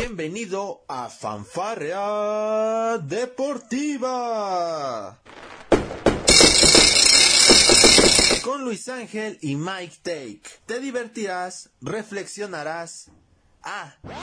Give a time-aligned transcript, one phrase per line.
[0.00, 4.38] Bienvenido a Fanfarrea Deportiva.
[8.44, 10.42] Con Luis Ángel y Mike Take.
[10.66, 13.10] Te divertirás, reflexionarás.
[13.64, 13.96] Ah.
[14.02, 14.22] También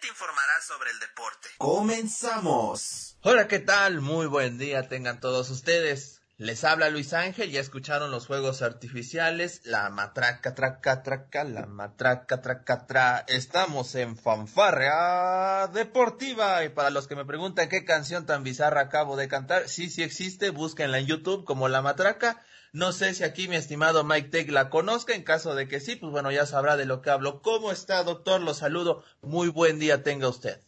[0.00, 1.48] te informarás sobre el deporte.
[1.58, 3.18] Comenzamos.
[3.22, 4.00] Hola, ¿qué tal?
[4.00, 6.21] Muy buen día tengan todos ustedes.
[6.42, 12.42] Les habla Luis Ángel, ya escucharon los juegos artificiales, la matraca, traca, traca, la matraca,
[12.42, 13.24] traca, tra.
[13.28, 16.64] Estamos en fanfarrea deportiva.
[16.64, 20.02] Y para los que me preguntan qué canción tan bizarra acabo de cantar, sí, sí
[20.02, 22.42] existe, búsquenla en YouTube como la matraca.
[22.72, 25.94] No sé si aquí mi estimado Mike Tech la conozca, en caso de que sí,
[25.94, 27.40] pues bueno, ya sabrá de lo que hablo.
[27.40, 28.40] ¿Cómo está, doctor?
[28.40, 29.04] Lo saludo.
[29.20, 30.60] Muy buen día tenga usted.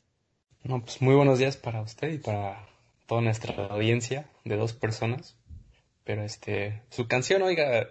[0.62, 2.64] No, pues muy buenos días para usted y para
[3.06, 5.36] toda nuestra audiencia de dos personas.
[6.04, 7.88] Pero este, su canción, oiga,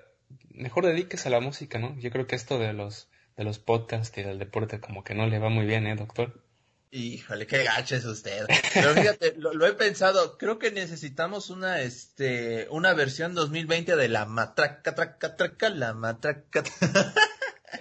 [0.49, 1.97] mejor dedíquese a la música, ¿no?
[1.99, 5.27] Yo creo que esto de los, de los podcasts y del deporte como que no
[5.27, 6.43] le va muy bien, ¿eh, doctor?
[6.91, 8.45] Híjole, qué gacho es usted.
[8.75, 14.27] Pero fíjate, lo, he pensado, creo que necesitamos una, este, una versión 2020 de la
[14.27, 16.63] matraca, traca, traca, la matraca.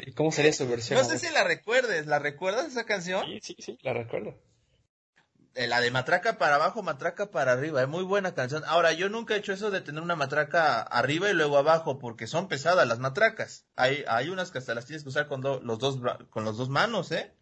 [0.06, 0.98] ¿Y cómo sería su versión?
[0.98, 3.26] No sé si la recuerdes, ¿la recuerdas esa canción?
[3.26, 4.34] Sí, sí, sí, la recuerdo.
[5.54, 8.62] Eh, la de matraca para abajo, matraca para arriba, es muy buena canción.
[8.66, 12.26] Ahora, yo nunca he hecho eso de tener una matraca arriba y luego abajo, porque
[12.26, 13.66] son pesadas las matracas.
[13.76, 16.00] Hay, hay unas que hasta las tienes que usar con los dos,
[16.30, 17.34] con los dos manos, ¿eh?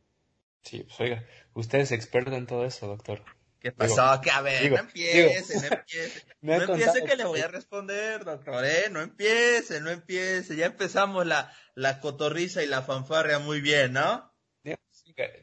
[0.62, 3.22] Sí, pues oiga, usted es experto en todo eso, doctor.
[3.61, 4.20] ¿Qué pasó?
[4.22, 6.24] que a ver, no empiece, no empiece.
[6.41, 8.89] no empiece que le voy a responder, doctor, ¿eh?
[8.91, 10.56] No empiece, no empiece.
[10.56, 14.30] Ya empezamos la, la cotorriza y la fanfarria muy bien, ¿no?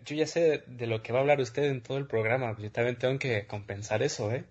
[0.06, 2.64] Yo ya sé de lo que va a hablar usted en todo el programa, pues
[2.64, 4.46] yo también tengo que compensar eso, ¿eh?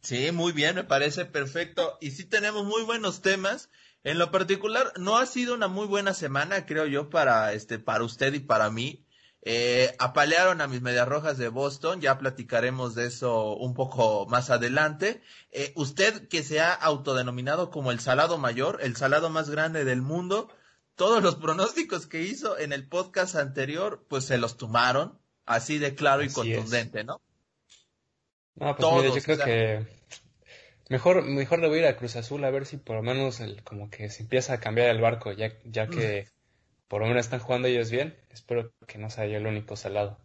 [0.00, 1.98] Sí, muy bien, me parece perfecto.
[2.00, 3.70] Y sí tenemos muy buenos temas.
[4.04, 8.04] En lo particular, no ha sido una muy buena semana, creo yo, para este, para
[8.04, 9.04] usted y para mí.
[9.42, 14.50] Eh, apalearon a mis medias rojas de Boston, ya platicaremos de eso un poco más
[14.50, 15.22] adelante.
[15.52, 20.02] Eh, usted que se ha autodenominado como el salado mayor, el salado más grande del
[20.02, 20.48] mundo,
[20.98, 25.94] todos los pronósticos que hizo en el podcast anterior, pues se los tomaron, así de
[25.94, 27.22] claro y contundente, ¿no?
[28.56, 29.86] No, pues todos, yo creo que
[30.88, 33.38] mejor, mejor le voy a ir a Cruz Azul a ver si por lo menos
[33.38, 36.28] el, como que se empieza a cambiar el barco, ya, ya que
[36.88, 38.18] por lo menos están jugando ellos bien.
[38.30, 40.18] Espero que no sea yo el único salado.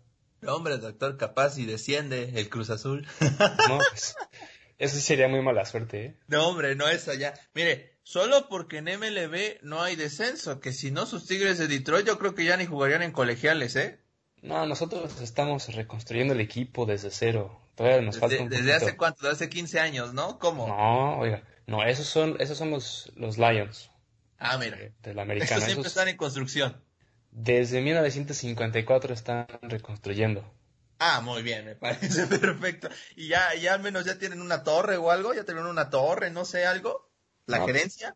[0.47, 3.07] Hombre, doctor, capaz y desciende el Cruz Azul.
[3.69, 4.15] no, pues
[4.79, 6.17] eso sí sería muy mala suerte, ¿eh?
[6.27, 7.33] No, hombre, no es allá.
[7.53, 12.05] Mire, Solo porque en MLB no hay descenso, que si no sus Tigres de Detroit
[12.05, 13.99] yo creo que ya ni jugarían en colegiales, ¿eh?
[14.41, 17.61] No, nosotros estamos reconstruyendo el equipo desde cero.
[17.75, 19.21] Todavía nos falta un ¿Desde hace cuánto?
[19.21, 20.37] Desde hace 15 años, ¿no?
[20.37, 20.67] ¿Cómo?
[20.67, 23.89] No, oiga, no, esos son, esos somos los, Lions.
[24.37, 24.77] Ah, mira.
[25.01, 25.53] Del americano.
[25.53, 26.83] Estos siempre están en construcción.
[27.31, 30.43] Desde 1954 están reconstruyendo.
[30.99, 32.89] Ah, muy bien, me parece perfecto.
[33.15, 35.33] ¿Y ya, ya al menos ya tienen una torre o algo?
[35.33, 37.12] ¿Ya tienen una torre, no sé, algo?
[37.45, 38.15] ¿La gerencia?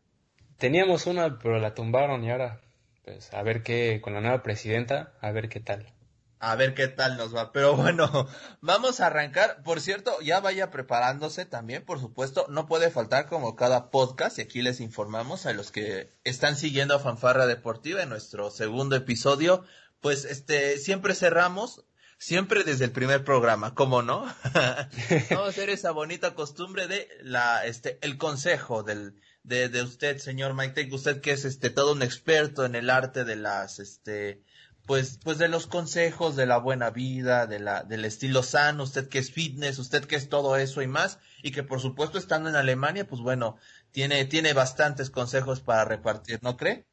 [0.58, 2.62] Teníamos una, pero la tumbaron y ahora,
[3.04, 5.94] pues, a ver qué, con la nueva presidenta, a ver qué tal.
[6.40, 7.52] A ver qué tal nos va.
[7.52, 8.28] Pero bueno,
[8.62, 9.64] vamos a arrancar.
[9.64, 12.46] Por cierto, ya vaya preparándose también, por supuesto.
[12.50, 14.38] No puede faltar como cada podcast.
[14.38, 18.96] Y aquí les informamos a los que están siguiendo a Fanfarra Deportiva en nuestro segundo
[18.96, 19.64] episodio.
[20.00, 21.86] Pues este, siempre cerramos
[22.18, 24.22] siempre desde el primer programa, ¿cómo no?
[25.30, 30.18] Vamos a hacer esa bonita costumbre de la, este, el consejo del, de, de usted,
[30.18, 34.44] señor Mike usted que es este, todo un experto en el arte de las, este,
[34.86, 39.10] pues, pues de los consejos de la buena vida, de la, del estilo sano, usted
[39.10, 42.50] que es fitness, usted que es todo eso y más, y que por supuesto estando
[42.50, 43.58] en Alemania, pues bueno,
[43.92, 46.88] tiene, tiene bastantes consejos para repartir, ¿no cree?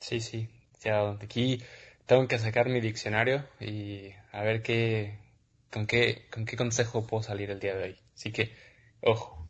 [0.00, 0.48] Sí, sí,
[0.80, 1.62] ya aquí
[2.10, 5.20] tengo que sacar mi diccionario y a ver qué,
[5.70, 8.00] con qué, con qué consejo puedo salir el día de hoy.
[8.16, 8.52] Así que,
[9.00, 9.48] ojo.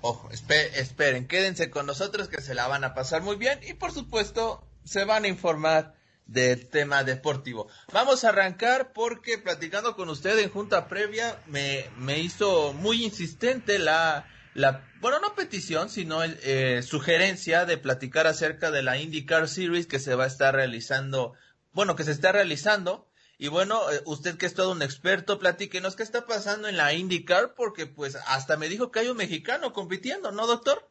[0.00, 3.92] Ojo, esperen, quédense con nosotros que se la van a pasar muy bien y por
[3.92, 5.94] supuesto se van a informar
[6.26, 7.68] del tema deportivo.
[7.92, 13.78] Vamos a arrancar porque platicando con usted en junta previa me, me hizo muy insistente
[13.78, 19.86] la, la, bueno, no petición, sino eh, sugerencia de platicar acerca de la IndyCar Series
[19.86, 21.34] que se va a estar realizando
[21.74, 23.06] bueno, que se está realizando.
[23.36, 26.94] Y bueno, eh, usted que es todo un experto, platíquenos qué está pasando en la
[26.94, 30.88] IndyCar, porque pues hasta me dijo que hay un mexicano compitiendo, ¿no, doctor?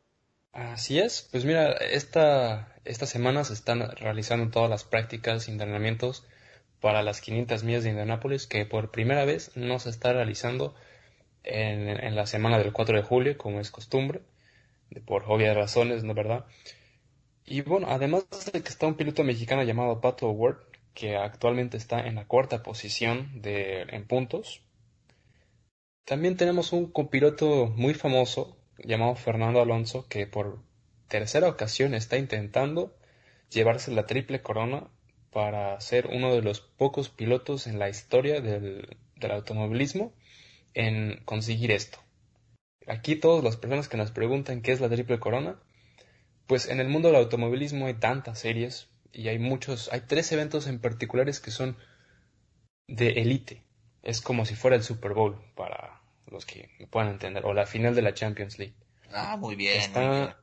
[0.51, 6.27] Así es, pues mira, esta, esta semana se están realizando todas las prácticas y entrenamientos
[6.79, 10.75] para las 500 millas de Indianápolis, que por primera vez no se está realizando
[11.43, 14.21] en, en la semana del 4 de julio, como es costumbre,
[15.05, 16.45] por obvias razones, ¿no verdad?
[17.45, 20.57] Y bueno, además de que está un piloto mexicano llamado Pato Ward,
[20.93, 24.61] que actualmente está en la cuarta posición de, en puntos.
[26.05, 30.61] También tenemos un copiloto muy famoso llamado Fernando Alonso que por
[31.07, 32.95] tercera ocasión está intentando
[33.49, 34.89] llevarse la triple corona
[35.31, 40.13] para ser uno de los pocos pilotos en la historia del, del automovilismo
[40.73, 41.99] en conseguir esto.
[42.87, 45.59] Aquí todas las personas que nos preguntan qué es la triple corona,
[46.47, 50.67] pues en el mundo del automovilismo hay tantas series y hay muchos, hay tres eventos
[50.67, 51.77] en particulares que son
[52.87, 53.63] de élite.
[54.01, 57.65] Es como si fuera el Super Bowl para los que me puedan entender, o la
[57.65, 58.75] final de la Champions League.
[59.11, 59.79] Ah, muy bien.
[59.79, 60.41] Está,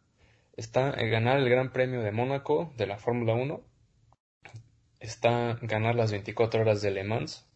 [0.56, 3.60] está ganar el Gran Premio de Mónaco de la Fórmula 1,
[5.00, 7.46] está ganar las 24 horas de Le Mans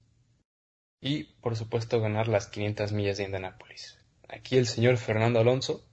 [1.00, 3.98] y, por supuesto, ganar las 500 millas de Indianápolis.
[4.28, 5.86] Aquí el señor Fernando Alonso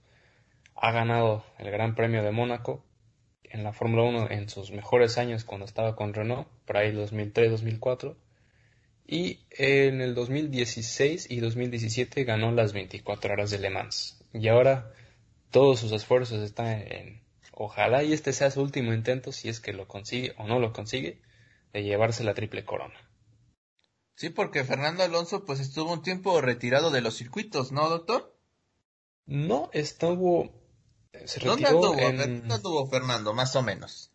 [0.75, 2.83] ha ganado el Gran Premio de Mónaco
[3.51, 8.15] en la Fórmula 1 en sus mejores años cuando estaba con Renault, por ahí 2003-2004.
[9.06, 14.24] Y en el 2016 y 2017 ganó las 24 horas de Le Mans.
[14.33, 14.94] Y ahora
[15.50, 17.21] todos sus esfuerzos están en,
[17.51, 20.71] ojalá y este sea su último intento, si es que lo consigue o no lo
[20.71, 21.21] consigue,
[21.74, 22.95] de llevarse la triple corona.
[24.15, 28.38] Sí, porque Fernando Alonso pues estuvo un tiempo retirado de los circuitos, ¿no, doctor?
[29.25, 30.60] No, estuvo...
[31.25, 32.23] Se retiró ¿Dónde
[32.53, 34.11] anduvo, Fernando, más o menos?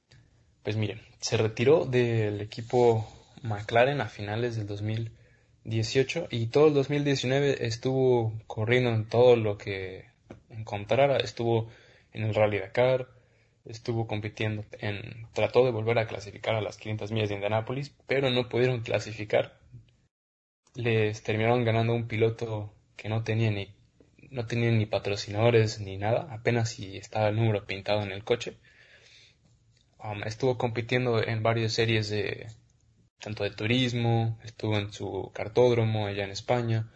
[0.62, 3.06] Pues miren, se retiró del equipo
[3.42, 10.06] McLaren a finales del 2018 y todo el 2019 estuvo corriendo en todo lo que
[10.50, 11.68] encontrara, estuvo
[12.12, 13.08] en el Rally Dakar,
[13.64, 18.30] estuvo compitiendo en trató de volver a clasificar a las 500 millas de Indianápolis, pero
[18.30, 19.58] no pudieron clasificar.
[20.74, 23.75] Les terminaron ganando un piloto que no tenía ni
[24.30, 28.56] no tenía ni patrocinadores ni nada, apenas si estaba el número pintado en el coche.
[29.98, 32.48] Um, estuvo compitiendo en varias series de
[33.20, 36.90] tanto de turismo, estuvo en su cartódromo allá en España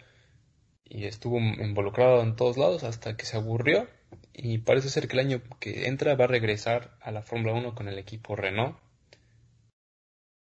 [0.85, 3.89] y estuvo involucrado en todos lados hasta que se aburrió
[4.33, 7.75] y parece ser que el año que entra va a regresar a la Fórmula 1
[7.75, 8.77] con el equipo Renault,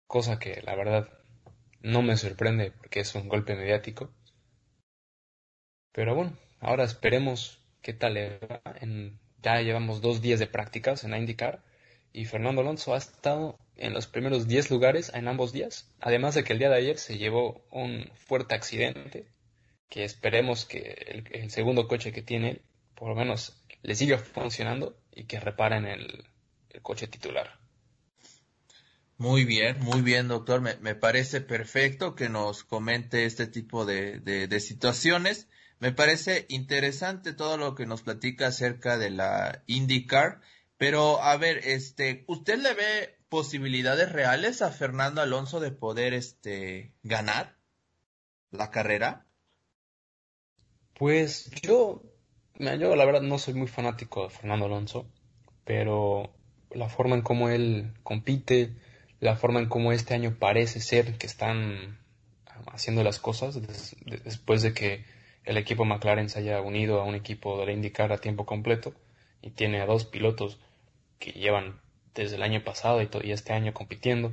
[0.08, 1.10] cosa que la verdad
[1.82, 4.12] no me sorprende porque es un golpe mediático.
[5.92, 8.62] Pero bueno, ahora esperemos qué tal le va.
[9.42, 11.64] ya llevamos dos días de prácticas en IndyCar
[12.14, 15.90] y Fernando Alonso ha estado en los primeros 10 lugares en ambos días.
[16.00, 19.28] Además de que el día de ayer se llevó un fuerte accidente
[19.90, 22.62] que esperemos que el, segundo coche que tiene
[22.96, 26.26] por lo menos le siga funcionando y que reparen el
[26.82, 27.60] coche titular.
[29.20, 30.62] Muy bien, muy bien, doctor.
[30.62, 35.50] Me, parece perfecto que nos comente este tipo de, situaciones.
[35.80, 40.42] Me parece interesante todo lo que nos platica acerca de la IndyCar.
[40.78, 46.94] Pero, a ver, este, ¿usted le ve posibilidades reales a Fernando Alonso de poder, este,
[47.04, 47.58] ganar
[48.52, 49.26] la carrera?
[50.94, 52.04] Pues yo,
[52.56, 55.10] yo la verdad no soy muy fanático de Fernando Alonso,
[55.64, 56.34] pero
[56.72, 58.76] la forma en cómo él compite,
[59.22, 62.00] la forma en cómo este año parece ser que están
[62.68, 63.60] haciendo las cosas
[64.26, 65.06] después de que
[65.50, 68.94] el equipo McLaren se haya unido a un equipo de la IndyCar a tiempo completo
[69.42, 70.60] y tiene a dos pilotos
[71.18, 71.82] que llevan
[72.14, 74.32] desde el año pasado y, este año compitiendo.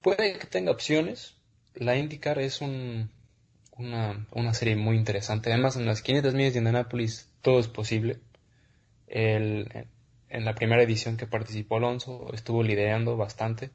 [0.00, 1.36] Puede que tenga opciones.
[1.74, 3.10] La IndyCar es un,
[3.76, 5.52] una, una, serie muy interesante.
[5.52, 8.18] Además, en las 500 millas de Indianapolis todo es posible.
[9.08, 9.66] En
[10.30, 13.72] la primera edición que participó Alonso estuvo liderando bastante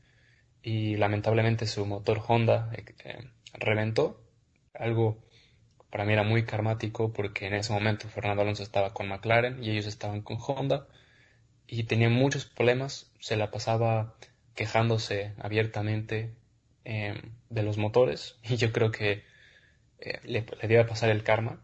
[0.64, 4.20] y lamentablemente su motor Honda eh, eh, reventó,
[4.74, 5.27] algo
[5.98, 9.72] para mí era muy karmático porque en ese momento Fernando Alonso estaba con McLaren y
[9.72, 10.88] ellos estaban con Honda
[11.66, 14.13] y tenía muchos problemas, se la pasaba
[14.54, 16.36] quejándose abiertamente
[16.86, 19.24] eh, de los motores y yo creo que
[20.24, 21.63] le, le iba a pasar el karma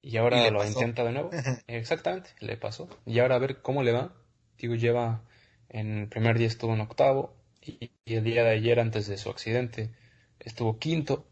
[0.00, 1.30] y ahora lo intenta de nuevo.
[1.66, 2.88] Exactamente, le pasó.
[3.04, 4.14] Y ahora a ver cómo le va.
[4.56, 5.24] Digo, lleva
[5.68, 9.28] en el primer día estuvo en octavo y, el día de ayer antes de su
[9.28, 9.90] accidente
[10.38, 11.26] estuvo quinto.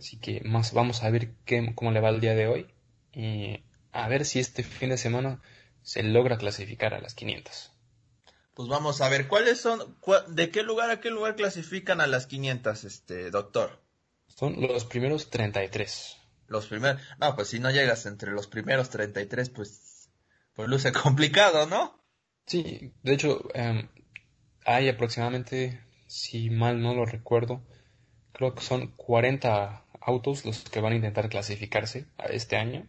[0.00, 2.66] Así que más vamos a ver qué, cómo le va el día de hoy
[3.12, 5.42] y a ver si este fin de semana
[5.82, 7.72] se logra clasificar a las 500.
[8.54, 9.96] Pues vamos a ver cuáles son,
[10.28, 13.82] de qué lugar a qué lugar clasifican a las 500, este doctor.
[14.26, 16.16] Son los primeros 33
[16.50, 17.00] los primeros.
[17.18, 20.10] No, pues si no llegas entre los primeros 33, pues,
[20.54, 21.98] pues luce complicado, ¿no?
[22.46, 23.88] Sí, de hecho, em,
[24.66, 27.62] hay aproximadamente, si mal no lo recuerdo,
[28.32, 32.88] creo que son 40 autos los que van a intentar clasificarse a este año.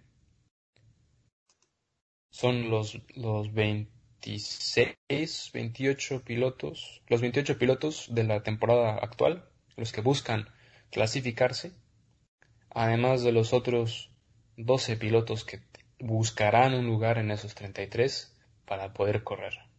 [2.29, 3.91] Son los, los 20,
[4.21, 10.47] 26, 28 pilotos, los 28 pilotos de la temporada actual, los que buscan
[10.91, 11.71] clasificarse,
[12.69, 14.11] además de los otros
[14.57, 15.61] 12 pilotos que
[15.99, 19.70] buscarán un lugar en esos 33 para poder correr.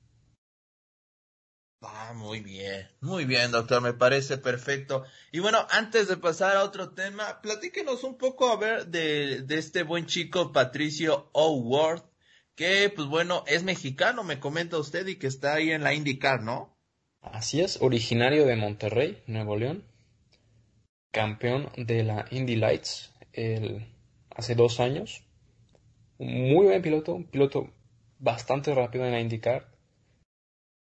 [1.84, 5.04] Ah, muy bien, muy bien, doctor, me parece perfecto.
[5.32, 9.82] Y bueno, antes de pasar a otro tema, platíquenos un poco a ver de, este
[9.82, 12.04] buen chico Patricio O'Worth,
[12.54, 16.42] que pues bueno, es mexicano, me comenta usted, y que está ahí en la IndyCar,
[16.42, 16.78] ¿no?
[17.20, 19.84] Así es, originario de Monterrey, Nuevo León,
[21.10, 23.12] campeón de la Indy Lights
[24.30, 25.24] hace dos años.
[26.18, 27.72] Muy buen piloto, un piloto
[28.20, 29.71] bastante rápido en la IndyCar.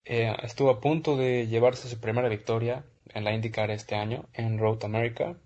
[0.04, 4.58] Eh, estuvo a punto de llevarse su primera victoria en la IndyCar este año en
[4.58, 5.36] Road America.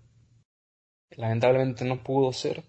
[1.11, 2.63] Lamentablemente no pudo ser.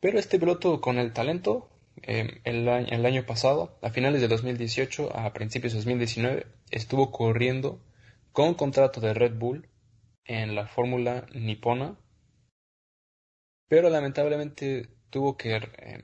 [0.00, 1.70] Pero este piloto con el talento
[2.02, 7.80] Em, el, el, año pasado, a finales de 2018 a principios de 2019, estuvo corriendo
[8.32, 9.68] con contrato de Red Bull
[10.24, 11.98] en la Fórmula Nipona,
[13.68, 16.02] pero lamentablemente tuvo que em,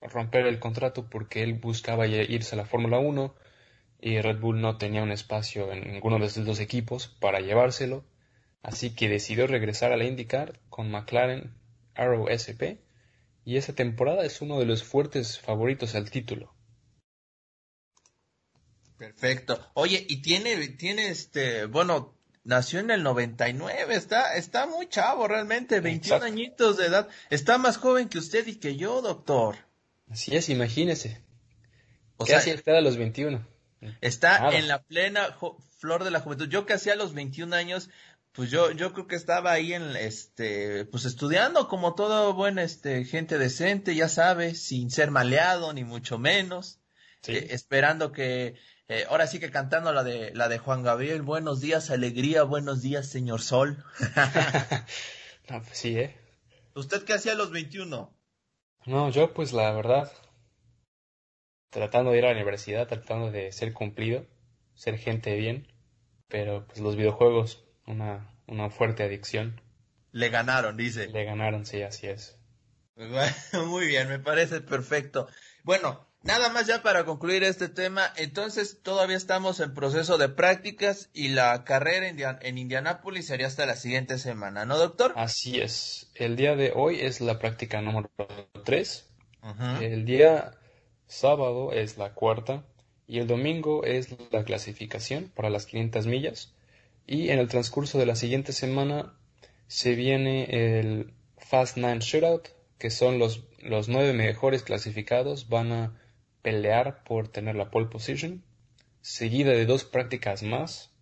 [0.00, 3.34] romper el contrato porque él buscaba irse a la Fórmula 1
[4.00, 8.04] y Red Bull no tenía un espacio en ninguno de sus dos equipos para llevárselo,
[8.62, 11.54] así que decidió regresar a la IndyCar con McLaren
[11.94, 12.78] Arrow SP
[13.44, 16.52] y esa temporada es uno de los fuertes favoritos al título.
[18.98, 19.70] Perfecto.
[19.74, 25.80] Oye, y tiene, tiene este, bueno, nació en el 99, está, está muy chavo realmente,
[25.80, 27.08] 21 añitos de edad.
[27.30, 29.56] Está más joven que usted y que yo, doctor.
[30.08, 31.20] Así es, imagínese.
[32.16, 33.46] O ¿Qué sea, hacía usted a los 21?
[34.00, 35.36] Está en la plena
[35.78, 36.48] flor de la juventud.
[36.48, 37.90] Yo que hacía a los 21 años,
[38.36, 43.04] pues yo, yo creo que estaba ahí en, este, pues estudiando como todo buen, este,
[43.04, 46.78] gente decente, ya sabes, sin ser maleado, ni mucho menos,
[47.26, 48.54] eh, esperando que,
[48.88, 52.82] eh, ahora sí que cantando la de, la de Juan Gabriel, buenos días, alegría, buenos
[52.82, 53.82] días, señor Sol.
[55.48, 56.14] no, pues sí, eh.
[56.74, 58.14] ¿Usted qué hacía a los 21?
[58.84, 60.12] No, yo pues la verdad,
[61.70, 64.26] tratando de ir a la universidad, tratando de ser cumplido,
[64.74, 65.66] ser gente bien,
[66.28, 69.60] pero pues los videojuegos una, una fuerte adicción.
[70.12, 71.08] Le ganaron, dice.
[71.08, 72.38] Le ganaron, sí, así es.
[73.66, 75.28] Muy bien, me parece perfecto.
[75.62, 81.10] Bueno, nada más ya para concluir este tema, entonces todavía estamos en proceso de prácticas
[81.12, 85.12] y la carrera en, Indianápolis sería hasta la siguiente semana, ¿no, doctor?
[85.16, 86.10] Así es.
[86.14, 88.10] El día de hoy es la práctica número
[88.64, 89.10] 3.
[89.80, 90.52] El día
[91.06, 92.64] sábado es la cuarta
[93.06, 96.54] y el domingo es la clasificación para las 500 millas.
[97.06, 99.14] Y en el transcurso de la siguiente semana
[99.68, 102.48] se viene el Fast Nine Shootout,
[102.78, 106.00] que son los, los nueve mejores clasificados, van a
[106.42, 108.44] pelear por tener la pole position,
[109.00, 110.92] seguida de dos prácticas más,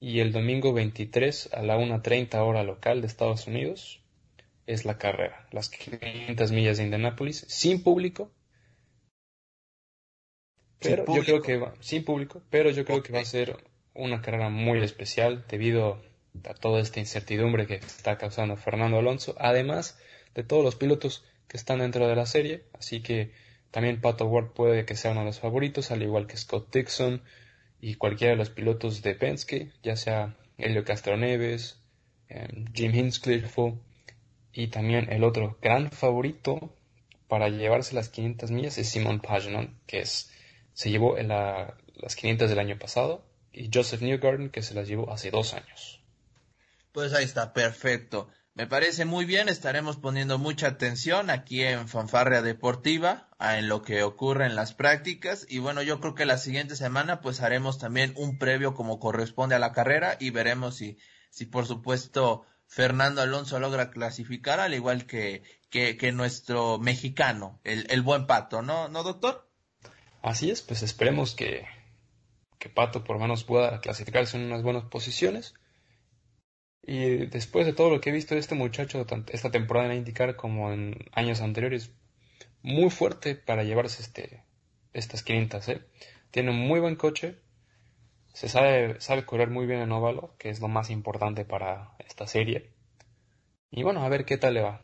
[0.00, 4.02] y el domingo 23 a la 1.30 hora local de Estados Unidos
[4.66, 8.30] es la carrera, las 500 millas de Indianapolis, sin público,
[10.84, 13.56] pero yo creo que va, sin público, pero yo creo que va a ser
[13.94, 16.00] una carrera muy especial debido
[16.44, 19.98] a toda esta incertidumbre que está causando Fernando Alonso, además
[20.34, 23.32] de todos los pilotos que están dentro de la serie, así que
[23.70, 27.22] también Pato Ward puede que sea uno de los favoritos, al igual que Scott Dixon
[27.80, 31.80] y cualquiera de los pilotos de Penske, ya sea Helio Castroneves,
[32.28, 33.74] em, Jim Hinchcliffe
[34.52, 36.72] y también el otro gran favorito
[37.28, 40.30] para llevarse las 500 millas es Simon Pagenaud, que es,
[40.74, 45.10] se llevó en las 500 del año pasado y Joseph Newgarden que se las llevó
[45.12, 46.00] hace dos años.
[46.92, 48.28] Pues ahí está, perfecto.
[48.54, 54.04] Me parece muy bien, estaremos poniendo mucha atención aquí en Fanfarria Deportiva en lo que
[54.04, 58.12] ocurre en las prácticas y bueno, yo creo que la siguiente semana pues haremos también
[58.16, 60.98] un previo como corresponde a la carrera y veremos si,
[61.30, 67.86] si por supuesto Fernando Alonso logra clasificar al igual que, que, que nuestro mexicano, el,
[67.90, 69.48] el buen pato, ¿no, no doctor?
[70.24, 71.66] Así es, pues esperemos que,
[72.58, 75.52] que Pato por menos pueda clasificarse en unas buenas posiciones.
[76.80, 80.34] Y después de todo lo que he visto de este muchacho esta temporada en indicar
[80.36, 81.92] como en años anteriores,
[82.62, 84.42] muy fuerte para llevarse este,
[84.94, 85.68] estas 500.
[85.68, 85.82] ¿eh?
[86.30, 87.36] Tiene un muy buen coche,
[88.32, 92.26] se sabe, sabe correr muy bien en óvalo, que es lo más importante para esta
[92.26, 92.70] serie.
[93.70, 94.80] Y bueno, a ver qué tal le va.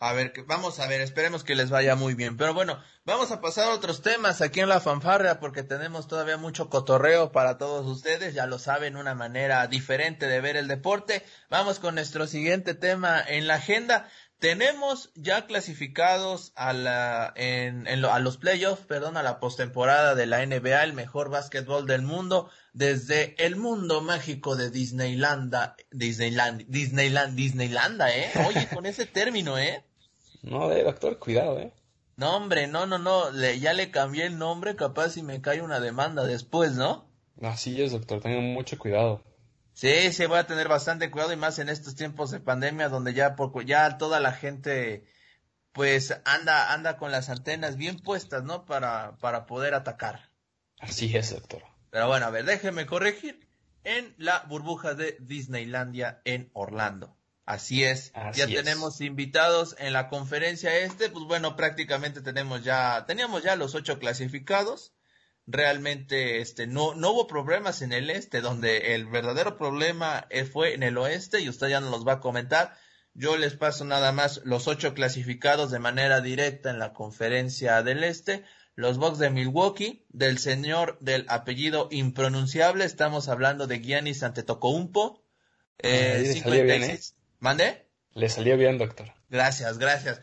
[0.00, 2.36] A ver, vamos a ver, esperemos que les vaya muy bien.
[2.36, 6.36] Pero bueno, vamos a pasar a otros temas aquí en la fanfarria porque tenemos todavía
[6.36, 8.32] mucho cotorreo para todos ustedes.
[8.32, 11.24] Ya lo saben, una manera diferente de ver el deporte.
[11.50, 14.08] Vamos con nuestro siguiente tema en la agenda.
[14.38, 20.46] tenemos ya clasificados a, la, en, a los playoffs, perdón, a la postemporada de la
[20.46, 28.14] NBA, el mejor básquetbol del mundo, desde el mundo mágico de Disneylanda, Disneyland, Disneyland, Disneylanda,
[28.16, 28.30] ¿eh?
[28.46, 29.84] Oye, con ese término, ¿eh?
[30.48, 31.72] No, eh, doctor, cuidado, ¿eh?
[32.16, 35.62] No, hombre, no, no, no, le, ya le cambié el nombre, capaz si me cae
[35.62, 37.08] una demanda después, ¿no?
[37.42, 39.22] Así es, doctor, tenga mucho cuidado.
[39.74, 43.14] Sí, sí, voy a tener bastante cuidado y más en estos tiempos de pandemia donde
[43.14, 45.04] ya, por, ya toda la gente
[45.72, 48.64] pues anda, anda con las antenas bien puestas, ¿no?
[48.64, 50.32] Para, para poder atacar.
[50.80, 51.62] Así es, doctor.
[51.90, 53.46] Pero bueno, a ver, déjeme corregir.
[53.84, 57.17] En la burbuja de Disneylandia en Orlando.
[57.48, 58.12] Así es.
[58.34, 61.08] ya tenemos invitados en la conferencia este.
[61.08, 64.92] Pues bueno, prácticamente tenemos ya, teníamos ya los ocho clasificados
[65.46, 70.74] realmente este no no hubo problemas en el este donde el verdadero problema eh, fue
[70.74, 72.76] en el oeste y usted ya nos los va a comentar
[73.14, 78.04] yo les paso nada más los ocho clasificados de manera directa en la conferencia del
[78.04, 85.24] este los Bucks de Milwaukee del señor del apellido impronunciable estamos hablando de Giannis Antetokounmpo
[85.78, 87.17] eh, 56 ¿eh?
[87.38, 87.88] ¿Mande?
[88.12, 89.12] Le salió bien, doctor.
[89.28, 90.20] Gracias, gracias.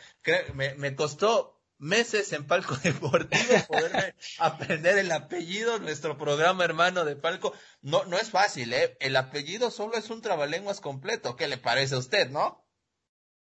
[0.54, 7.16] Me, me costó meses en Palco Deportivo poderme aprender el apellido, nuestro programa hermano de
[7.16, 7.54] Palco.
[7.82, 8.98] No, no es fácil, ¿eh?
[9.00, 11.36] El apellido solo es un trabalenguas completo.
[11.36, 12.66] ¿Qué le parece a usted, no?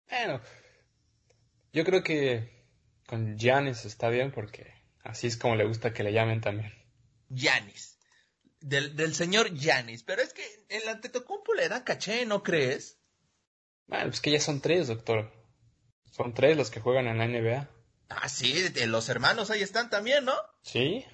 [0.09, 0.41] Bueno,
[1.73, 2.67] yo creo que
[3.07, 4.73] con Janis está bien porque
[5.03, 6.73] así es como le gusta que le llamen también.
[7.35, 7.99] Janis.
[8.61, 10.03] Del, del señor Janis.
[10.03, 12.98] Pero es que el Antetokounmpo le da caché, ¿no crees?
[13.89, 15.33] Bueno, pues que ya son tres, doctor.
[16.13, 17.69] Son tres los que juegan en la NBA.
[18.11, 18.55] Ah, sí,
[18.87, 20.35] los hermanos ahí están también, ¿no?
[20.63, 21.05] Sí.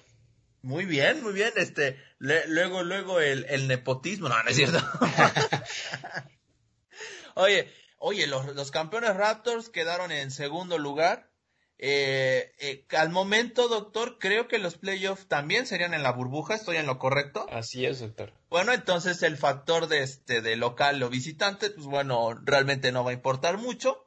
[0.61, 1.51] Muy bien, muy bien.
[1.55, 4.79] Este, luego, luego el, el, nepotismo, no, no es cierto.
[7.35, 11.31] oye, oye, los, los, campeones Raptors quedaron en segundo lugar.
[11.77, 16.77] Eh, eh, al momento, doctor, creo que los playoffs también serían en la burbuja, ¿estoy
[16.77, 17.45] en lo correcto?
[17.51, 18.33] Así es, doctor.
[18.49, 23.11] Bueno, entonces el factor de este, de local o visitante, pues bueno, realmente no va
[23.11, 24.05] a importar mucho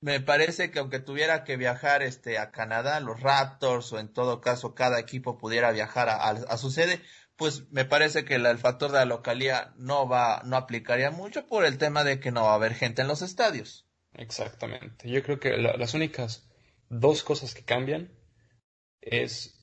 [0.00, 4.40] me parece que aunque tuviera que viajar este a Canadá, los Raptors o en todo
[4.40, 7.00] caso cada equipo pudiera viajar a, su sede,
[7.36, 11.64] pues me parece que el factor de la localía no va, no aplicaría mucho por
[11.64, 13.86] el tema de que no va a haber gente en los estadios.
[14.14, 15.10] Exactamente.
[15.10, 16.47] Yo creo que las únicas
[16.88, 18.10] dos cosas que cambian
[19.00, 19.54] es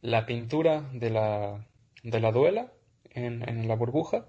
[0.00, 1.68] la pintura de la,
[2.02, 2.72] de la duela
[3.10, 4.28] en, en la burbuja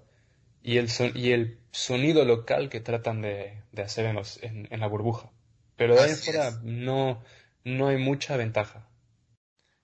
[0.62, 4.86] y el, y el sonido local que tratan de, de hacer en, los, en la
[4.86, 5.30] burbuja.
[5.76, 7.22] Pero de ahí fuera no,
[7.64, 8.86] no hay mucha ventaja.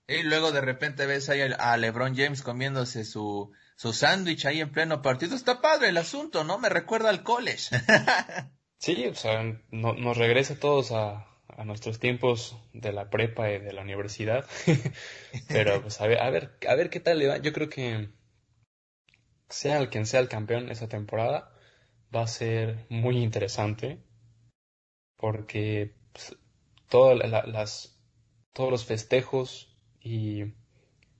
[0.07, 4.71] Y luego de repente ves ahí a LeBron James comiéndose su, su sándwich ahí en
[4.71, 5.35] pleno partido.
[5.35, 6.59] Está padre el asunto, ¿no?
[6.59, 7.75] Me recuerda al college.
[8.77, 13.73] sí, o sea, nos regresa todos a, a nuestros tiempos de la prepa y de
[13.73, 14.45] la universidad.
[15.49, 17.37] Pero pues a ver, a ver, a ver qué tal le va.
[17.37, 18.09] Yo creo que
[19.49, 21.51] sea el quien sea el campeón esa temporada,
[22.15, 23.99] va a ser muy interesante
[25.17, 26.37] porque pues,
[26.91, 27.99] las,
[28.53, 30.53] todos los festejos y,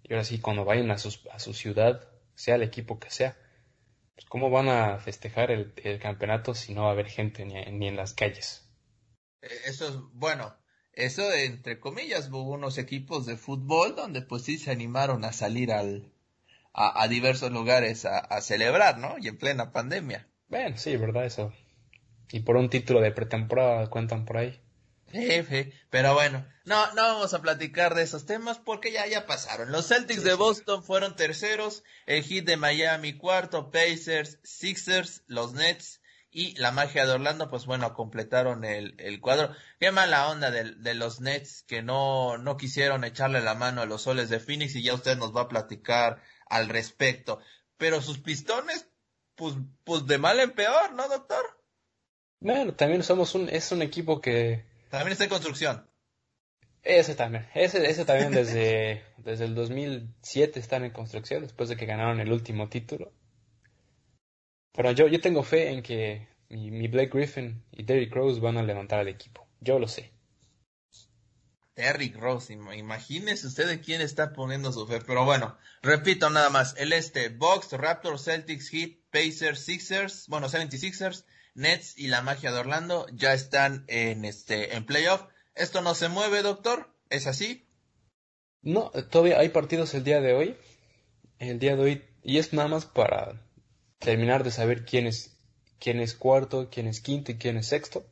[0.09, 3.37] ahora sí, cuando vayan a, sus, a su ciudad, sea el equipo que sea,
[4.15, 7.55] pues, ¿cómo van a festejar el, el, campeonato si no va a haber gente ni,
[7.71, 8.66] ni en las calles?
[9.49, 10.55] Eh, eso es, bueno,
[10.93, 15.71] eso entre comillas, hubo unos equipos de fútbol donde pues sí se animaron a salir
[15.71, 16.11] al,
[16.73, 19.15] a, a diversos lugares a, a, celebrar, ¿no?
[19.19, 20.27] Y en plena pandemia.
[20.47, 21.53] Bueno, sí, verdad, eso
[22.31, 24.59] y por un título de pretemporada cuentan por ahí.
[25.11, 29.71] Jefe, pero bueno, no, no vamos a platicar de esos temas porque ya, ya pasaron.
[29.71, 36.01] Los Celtics de Boston fueron terceros, el Heat de Miami cuarto, Pacers, Sixers, los Nets
[36.31, 39.53] y la magia de Orlando, pues bueno, completaron el, el cuadro.
[39.79, 43.85] Qué mala onda de, de, los Nets que no, no quisieron echarle la mano a
[43.85, 47.39] los soles de Phoenix y ya usted nos va a platicar al respecto.
[47.77, 48.89] Pero sus pistones,
[49.35, 51.45] pues, pues de mal en peor, ¿no, doctor?
[52.39, 54.65] Bueno, también somos un, es un equipo que...
[54.89, 55.87] También está en construcción.
[56.83, 61.85] Ese también, ese, ese también desde, desde el 2007 están en construcción, después de que
[61.85, 63.11] ganaron el último título.
[64.77, 68.57] Pero yo, yo tengo fe en que mi, mi Blake Griffin y Derrick Rose van
[68.57, 69.47] a levantar al equipo.
[69.59, 70.11] Yo lo sé.
[71.75, 75.01] Derrick Rose, imagínese usted de quién está poniendo su fe.
[75.01, 76.75] Pero bueno, repito nada más.
[76.77, 82.59] El este, Bucks, Raptors, Celtics, Heat, Pacers, Sixers, bueno, 76ers, Nets y la magia de
[82.59, 85.23] Orlando ya están en este en playoff.
[85.55, 86.93] Esto no se mueve, doctor.
[87.09, 87.67] ¿Es así?
[88.61, 90.55] No, todavía hay partidos el día de hoy.
[91.39, 93.46] El día de hoy y es nada más para
[93.99, 95.37] terminar de saber quién es
[95.79, 98.05] quién es cuarto, quién es quinto y quién es sexto.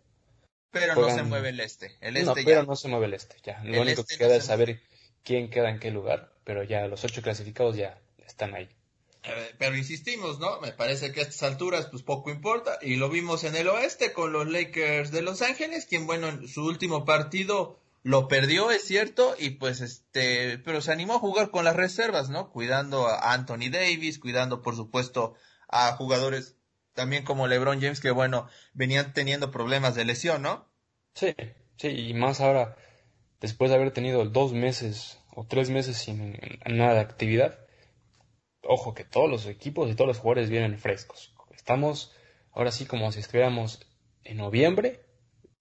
[0.71, 1.95] Pero no se mueve el este.
[2.01, 3.63] El este no, pero no se mueve el este, ya.
[3.63, 4.81] Lo único este que queda es saber
[5.23, 8.69] quién queda en qué lugar, pero ya los ocho clasificados ya están ahí.
[9.57, 10.59] Pero insistimos, ¿no?
[10.61, 12.77] Me parece que a estas alturas pues poco importa.
[12.81, 16.47] Y lo vimos en el oeste con los Lakers de Los Ángeles, quien bueno, en
[16.47, 21.49] su último partido lo perdió, es cierto, y pues este, pero se animó a jugar
[21.49, 22.51] con las reservas, ¿no?
[22.51, 25.33] Cuidando a Anthony Davis, cuidando por supuesto
[25.67, 26.57] a jugadores
[26.93, 30.67] también como LeBron James, que bueno, venían teniendo problemas de lesión, ¿no?
[31.13, 31.35] Sí,
[31.77, 32.77] sí, y más ahora,
[33.41, 37.59] después de haber tenido dos meses o tres meses sin nada de actividad,
[38.63, 41.33] ojo que todos los equipos y todos los jugadores vienen frescos.
[41.51, 42.15] Estamos
[42.51, 43.85] ahora sí como si estuviéramos
[44.23, 45.01] en noviembre,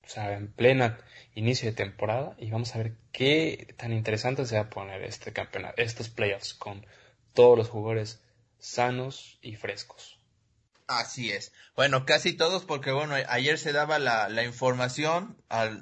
[0.05, 0.99] o sea, en plena
[1.35, 5.33] inicio de temporada, y vamos a ver qué tan interesante se va a poner este
[5.33, 6.87] campeonato, estos playoffs, con
[7.33, 8.24] todos los jugadores
[8.65, 10.19] sanos y frescos.
[10.87, 11.53] Así es.
[11.77, 15.37] Bueno, casi todos, porque bueno, ayer se daba la, la información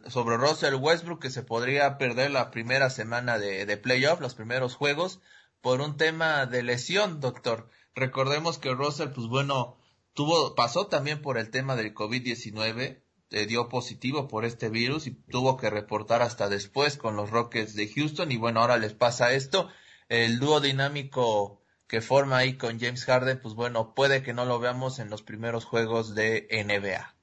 [0.09, 4.75] sobre Russell Westbrook que se podría perder la primera semana de, de playoff, los primeros
[4.75, 5.21] juegos
[5.61, 7.69] por un tema de lesión, doctor.
[7.95, 9.77] Recordemos que Russell, pues bueno,
[10.13, 15.13] tuvo, pasó también por el tema del COVID-19, eh, dio positivo por este virus y
[15.13, 19.33] tuvo que reportar hasta después con los Rockets de Houston y bueno, ahora les pasa
[19.33, 19.69] esto.
[20.09, 21.62] El dúo dinámico
[21.93, 25.23] que forma ahí con James Harden, pues bueno, puede que no lo veamos en los
[25.23, 27.15] primeros juegos de NBA.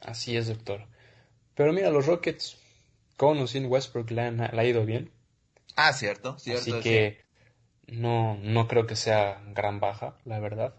[0.00, 0.86] Así es, doctor.
[1.54, 2.56] Pero mira, los Rockets,
[3.18, 5.12] con o sin Westbrook, le, han, ha ido bien.
[5.76, 6.62] Ah, cierto, cierto.
[6.62, 7.22] Así que
[7.86, 10.74] no, no creo que sea gran baja, la verdad.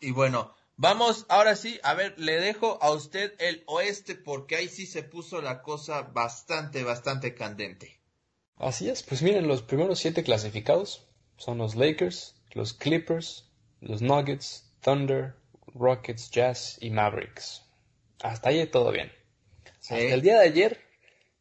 [0.00, 4.68] Y bueno, vamos ahora sí, a ver, le dejo a usted el oeste porque ahí
[4.68, 7.99] sí se puso la cosa bastante, bastante candente.
[8.60, 14.70] Así es, pues miren, los primeros siete clasificados son los Lakers, los Clippers, los Nuggets,
[14.82, 15.34] Thunder,
[15.74, 17.64] Rockets, Jazz y Mavericks.
[18.22, 19.10] Hasta ahí todo bien.
[19.80, 20.90] Hasta el día de ayer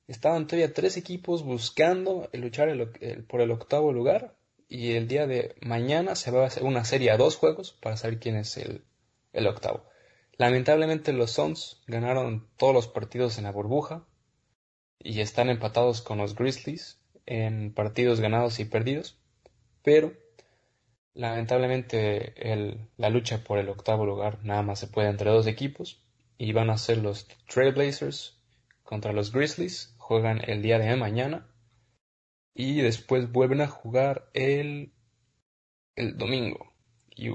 [0.09, 2.75] Estaban todavía tres equipos buscando luchar
[3.27, 4.35] por el octavo lugar
[4.67, 7.95] y el día de mañana se va a hacer una serie a dos juegos para
[7.95, 8.83] saber quién es el,
[9.33, 9.85] el octavo.
[10.35, 14.03] Lamentablemente los Suns ganaron todos los partidos en la burbuja
[14.97, 16.98] y están empatados con los Grizzlies
[17.29, 19.17] en partidos ganados y perdidos,
[19.83, 20.13] pero
[21.13, 26.01] lamentablemente el, la lucha por el octavo lugar nada más se puede entre dos equipos
[26.39, 28.41] y van a ser los Trailblazers
[28.83, 31.47] contra los Grizzlies juegan el día de mañana
[32.55, 34.91] y después vuelven a jugar el,
[35.95, 36.73] el domingo.
[37.15, 37.29] Y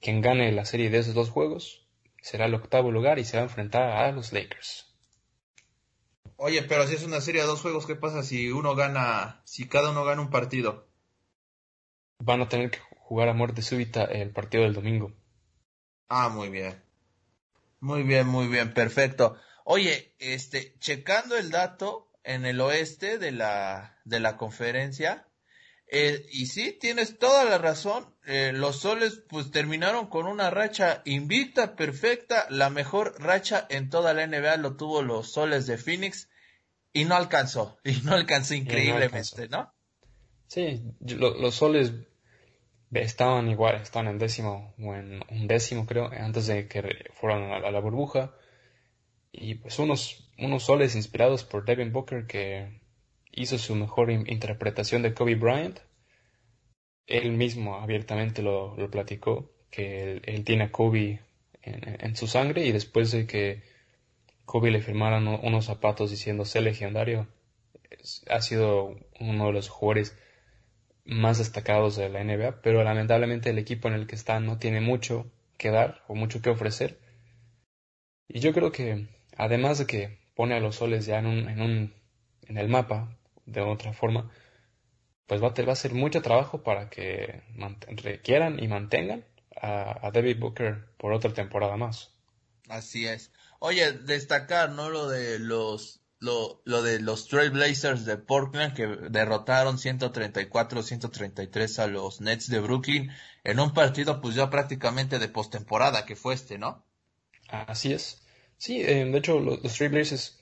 [0.00, 1.86] quien gane la serie de esos dos juegos
[2.22, 4.87] será el octavo lugar y se va a enfrentar a los Lakers.
[6.40, 9.66] Oye, pero si es una serie de dos juegos, ¿qué pasa si uno gana, si
[9.66, 10.86] cada uno gana un partido?
[12.20, 15.12] Van a tener que jugar a muerte súbita el partido del domingo.
[16.08, 16.80] Ah, muy bien.
[17.80, 19.36] Muy bien, muy bien, perfecto.
[19.64, 25.26] Oye, este, checando el dato en el oeste de la, de la conferencia,
[25.90, 31.02] eh, y sí, tienes toda la razón, eh, los soles pues terminaron con una racha
[31.06, 36.28] invicta, perfecta, la mejor racha en toda la NBA lo tuvo los soles de Phoenix
[36.92, 39.72] y no alcanzó, y no alcanzó increíblemente, ¿no?
[40.46, 41.92] Sí, los soles
[42.90, 47.70] estaban igual, estaban en décimo o en un décimo creo, antes de que fueran a
[47.70, 48.34] la burbuja
[49.32, 52.80] y pues unos, unos soles inspirados por Devin Booker que
[53.40, 55.78] hizo su mejor interpretación de Kobe Bryant.
[57.06, 61.20] Él mismo abiertamente lo, platicó, que él, tiene a Kobe
[61.62, 63.62] en, su sangre y después de que
[64.44, 67.28] Kobe le firmaran unos zapatos diciendo ser legendario,
[68.28, 70.18] ha sido uno de los jugadores
[71.04, 74.80] más destacados de la NBA, pero lamentablemente el equipo en el que está no tiene
[74.80, 76.98] mucho que dar o mucho que ofrecer.
[78.28, 81.62] Y yo creo que Además de que pone a los soles ya en, un, en,
[81.62, 81.94] un,
[82.48, 83.16] en el mapa
[83.48, 84.30] de otra forma,
[85.26, 87.42] pues va a, va a ser mucho trabajo para que
[87.88, 89.24] requieran y mantengan
[89.60, 92.12] a, David Booker por otra temporada más.
[92.68, 93.32] Así es.
[93.60, 94.90] Oye, destacar, ¿no?
[94.90, 102.20] Lo de los, lo, lo de los Trailblazers de Portland que derrotaron 134-133 a los
[102.20, 103.10] Nets de Brooklyn
[103.44, 106.84] en un partido pues ya prácticamente de postemporada que fue este, ¿no?
[107.48, 108.22] Así es.
[108.58, 110.32] Sí, eh, de hecho los, los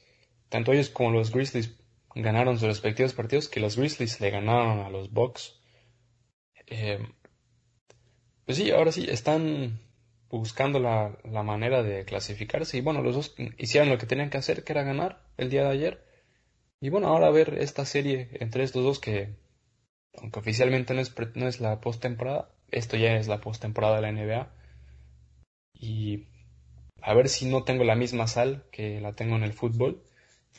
[0.48, 1.70] tanto ellos como los Grizzlies,
[2.16, 5.60] ganaron sus respectivos partidos, que los Grizzlies le ganaron a los Bucks.
[6.66, 6.98] Eh,
[8.44, 9.80] pues sí, ahora sí, están
[10.30, 14.38] buscando la, la, manera de clasificarse y bueno, los dos hicieron lo que tenían que
[14.38, 16.04] hacer, que era ganar el día de ayer.
[16.80, 19.36] Y bueno, ahora ver esta serie entre estos dos que,
[20.14, 24.12] aunque oficialmente no es, no es la postemporada, esto ya es la postemporada de la
[24.12, 24.50] NBA.
[25.74, 26.26] Y
[27.02, 30.02] a ver si no tengo la misma sal que la tengo en el fútbol,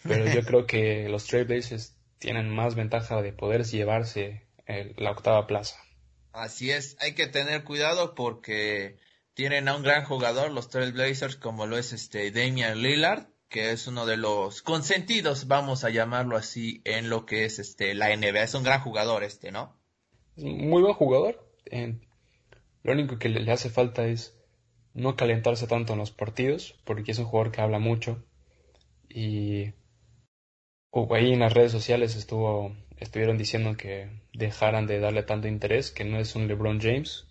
[0.04, 4.48] pero yo creo que los Trailblazers tienen más ventaja de poder llevarse
[4.98, 5.78] la octava plaza.
[6.34, 8.98] Así es, hay que tener cuidado porque
[9.34, 13.88] tienen a un gran jugador, los Trailblazers, como lo es este Damian Lillard, que es
[13.88, 18.44] uno de los consentidos, vamos a llamarlo así, en lo que es este la NBA.
[18.44, 19.76] Es un gran jugador este, ¿no?
[20.36, 21.48] Muy buen jugador.
[22.84, 24.36] lo único que le, hace falta es
[24.94, 28.24] no calentarse tanto en los partidos, porque es un jugador que habla mucho.
[29.10, 29.74] Y
[31.12, 36.04] ahí en las redes sociales estuvo, estuvieron diciendo que dejaran de darle tanto interés, que
[36.04, 37.28] no es un LeBron James,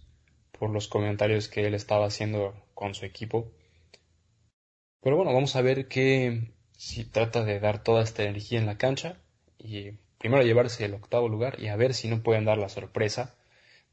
[0.58, 3.52] por los comentarios que él estaba haciendo con su equipo.
[5.02, 8.78] Pero bueno, vamos a ver que si trata de dar toda esta energía en la
[8.78, 9.18] cancha
[9.58, 13.34] y primero llevarse el octavo lugar y a ver si no pueden dar la sorpresa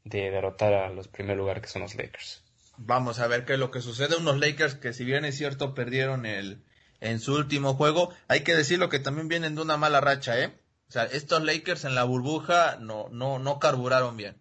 [0.04, 2.42] de derrotar a los primer lugar que son los Lakers.
[2.76, 4.16] Vamos a ver qué es lo que sucede.
[4.16, 6.64] Unos Lakers que si bien es cierto perdieron el
[7.04, 10.52] en su último juego, hay que decirlo que también vienen de una mala racha, ¿eh?
[10.88, 14.36] O sea, estos Lakers en la burbuja no, no, no carburaron bien.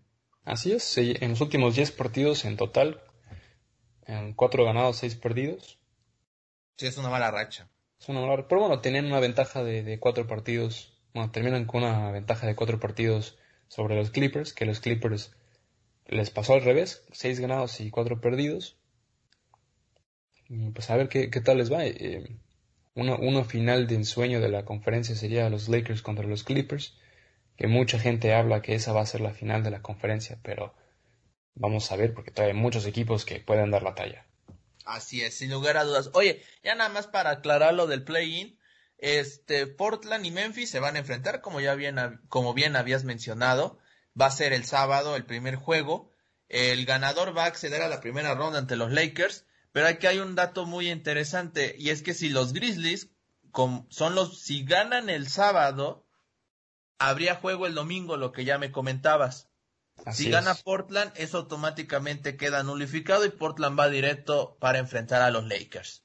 [0.46, 3.02] Así es, en los últimos 10 partidos en total,
[4.06, 5.80] en 4 ganados, 6 perdidos,
[6.78, 7.70] Sí, es una mala racha.
[8.00, 10.94] Es una mala Pero bueno, tenían una ventaja de, cuatro partidos.
[11.14, 15.32] Bueno, terminan con una ventaja de cuatro partidos sobre los Clippers, que los Clippers
[16.08, 18.78] les pasó al revés, seis ganados y cuatro perdidos.
[20.74, 21.86] pues a ver qué, tal les va.
[21.86, 22.38] Eh,
[22.96, 26.96] una, final de ensueño de la conferencia sería los Lakers contra los Clippers,
[27.58, 30.74] que mucha gente habla que esa va a ser la final de la conferencia, pero
[31.56, 34.26] vamos a ver porque hay muchos equipos que pueden dar la talla.
[34.86, 36.10] Así es, sin lugar a dudas.
[36.14, 38.58] Oye, ya nada más para aclarar lo del play-in,
[39.04, 41.98] este, Portland y Memphis se van a enfrentar, como ya bien,
[42.30, 43.78] como bien habías mencionado.
[44.20, 46.10] Va a ser el sábado el primer juego.
[46.48, 49.46] El ganador va a acceder a la primera ronda ante los Lakers.
[49.74, 53.10] Pero aquí hay un dato muy interesante, y es que si los Grizzlies
[53.90, 56.08] son los, si ganan el sábado,
[56.98, 59.50] habría juego el domingo, lo que ya me comentabas
[60.12, 65.46] si gana Portland, eso automáticamente queda nulificado y Portland va directo para enfrentar a los
[65.46, 66.04] Lakers.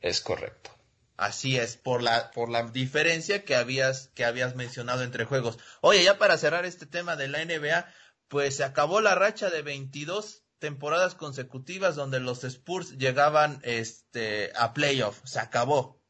[0.00, 0.70] Es correcto.
[1.16, 5.58] Así es, por la, por la diferencia que habías, que habías mencionado entre juegos.
[5.80, 7.86] Oye, ya para cerrar este tema de la NBA,
[8.28, 14.74] pues se acabó la racha de 22 temporadas consecutivas donde los Spurs llegaban este, a
[14.74, 15.20] playoff.
[15.24, 16.00] Se acabó.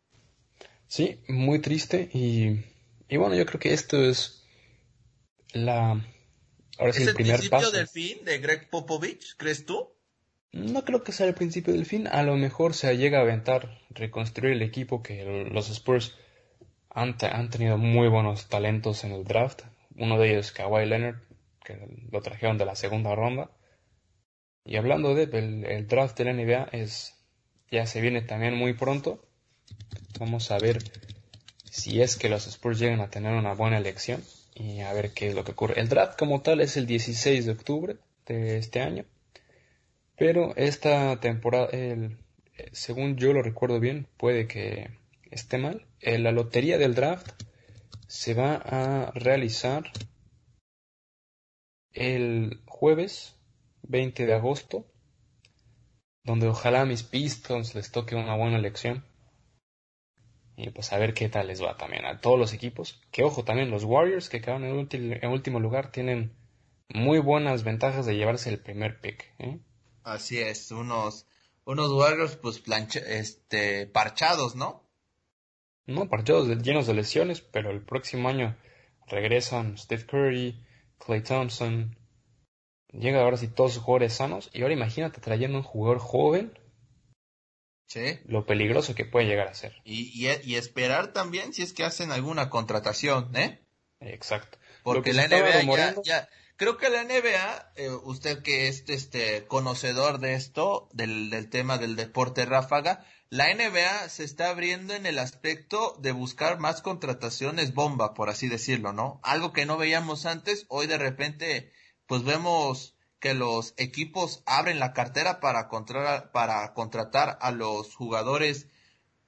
[0.87, 2.65] Sí, muy triste y,
[3.09, 4.45] y bueno, yo creo que esto es
[5.53, 6.01] la,
[6.79, 9.89] ¿Es el, principio del fin de Greg Popovich, crees tú?
[10.53, 12.07] No creo que sea el principio del fin.
[12.07, 16.15] A lo mejor se llega a aventar reconstruir el equipo que los Spurs
[16.91, 17.17] han,
[17.51, 19.63] tenido muy buenos talentos en el draft.
[19.97, 21.17] Uno de ellos, Kawhi Leonard,
[21.65, 21.79] que
[22.11, 23.51] lo trajeron de la segunda ronda.
[24.67, 27.15] Y hablando de el, draft de la NBA es
[27.71, 29.25] ya se viene también muy pronto.
[30.19, 30.79] Vamos a ver
[31.71, 34.25] si es que los Spurs llegan a tener una buena elección
[34.55, 35.81] y a ver qué es lo que ocurre.
[35.81, 39.05] El draft como tal es el 16 de octubre de este año,
[40.17, 42.17] pero esta temporada, el,
[42.73, 44.91] según yo lo recuerdo bien, puede que
[45.31, 45.87] esté mal.
[46.01, 47.31] La lotería del draft
[48.09, 49.93] se va a realizar
[51.93, 53.36] el jueves
[53.89, 54.87] 20 de agosto,
[56.25, 59.05] donde ojalá a mis Pistons les toque una buena elección
[60.57, 62.99] y pues a ver qué tal les va también a todos los equipos.
[63.11, 66.35] Que ojo, también los Warriors que quedaron en, último lugar tienen
[66.89, 69.31] muy buenas ventajas de llevarse el primer pick.
[69.39, 69.59] ¿eh?
[70.03, 71.27] Así es, unos,
[71.65, 72.63] unos Warriors pues
[73.07, 74.83] este, parchados, ¿no?
[75.85, 78.57] No, parchados, llenos de lesiones, pero el próximo año
[79.09, 80.65] regresan Steve Curry,
[80.99, 81.97] Clay Thompson.
[82.99, 84.51] Llega ahora sí todos los jugadores sanos.
[84.53, 86.53] Y ahora imagínate trayendo un jugador joven
[88.27, 89.75] lo peligroso que puede llegar a ser.
[89.85, 93.65] Y, y, esperar también si es que hacen alguna contratación, ¿eh?
[94.01, 94.59] Exacto.
[94.83, 100.35] Porque la NBA ya, creo que la NBA, eh, usted que es este conocedor de
[100.35, 105.97] esto, del, del tema del deporte ráfaga, la NBA se está abriendo en el aspecto
[106.01, 109.21] de buscar más contrataciones bomba, por así decirlo, ¿no?
[109.23, 111.73] Algo que no veíamos antes, hoy de repente,
[112.07, 115.69] pues vemos que los equipos abren la cartera para,
[116.33, 118.69] para contratar a los jugadores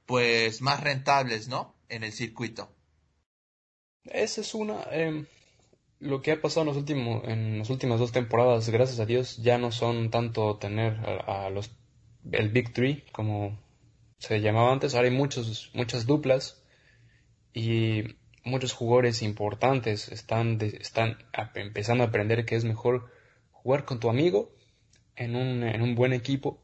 [0.06, 1.74] pues más rentables, ¿no?
[1.88, 2.70] En el circuito.
[4.04, 4.84] Esa es una.
[4.90, 5.26] Em,
[6.00, 9.36] lo que ha pasado en, los últimos, en las últimas dos temporadas, gracias a Dios,
[9.38, 10.94] ya no son tanto tener
[11.26, 11.70] a, los
[12.32, 13.58] el Big Three como
[14.18, 14.94] se llamaba antes.
[14.94, 16.62] Ahora hay muchos, muchas duplas
[17.52, 18.16] y
[18.48, 21.18] muchos jugadores importantes están, están
[21.54, 23.10] empezando a aprender que es mejor
[23.52, 24.54] jugar con tu amigo
[25.16, 26.60] en un, en un buen equipo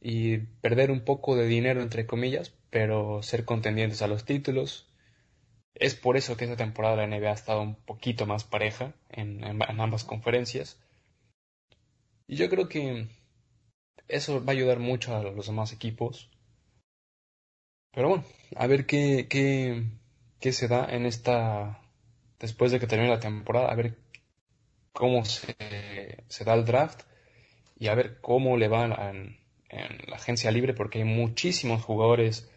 [0.00, 4.86] y perder un poco de dinero, entre comillas, pero ser contendientes a los títulos.
[5.74, 9.42] Es por eso que esta temporada la NBA ha estado un poquito más pareja en,
[9.80, 10.78] ambas conferencias.
[12.26, 13.08] Y yo creo que
[14.08, 16.30] eso va a ayudar mucho a los demás equipos.
[17.92, 18.24] Pero bueno,
[18.56, 19.84] a ver qué, qué,
[20.44, 21.80] qué se da en esta.
[22.38, 23.96] Después de que termine la temporada, a ver
[24.92, 25.56] cómo se,
[26.28, 27.00] se da el draft
[27.78, 29.38] y a ver cómo le va en,
[30.06, 32.52] la agencia libre, porque hay muchísimos jugadores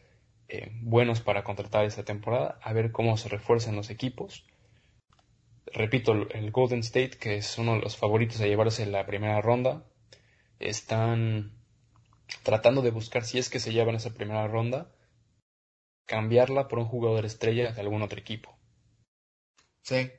[0.50, 4.45] eh, buenos para contratar esta temporada, a ver cómo se refuerzan los equipos.
[5.67, 9.39] Repito, el Golden State, que es uno de los favoritos a llevarse en la primera
[9.39, 9.86] ronda,
[10.60, 11.54] están
[12.43, 14.91] tratando de buscar si es que se llevan esa primera ronda,
[16.08, 18.58] cambiarla por un jugador estrella de algún otro equipo.
[19.84, 20.12] Sí,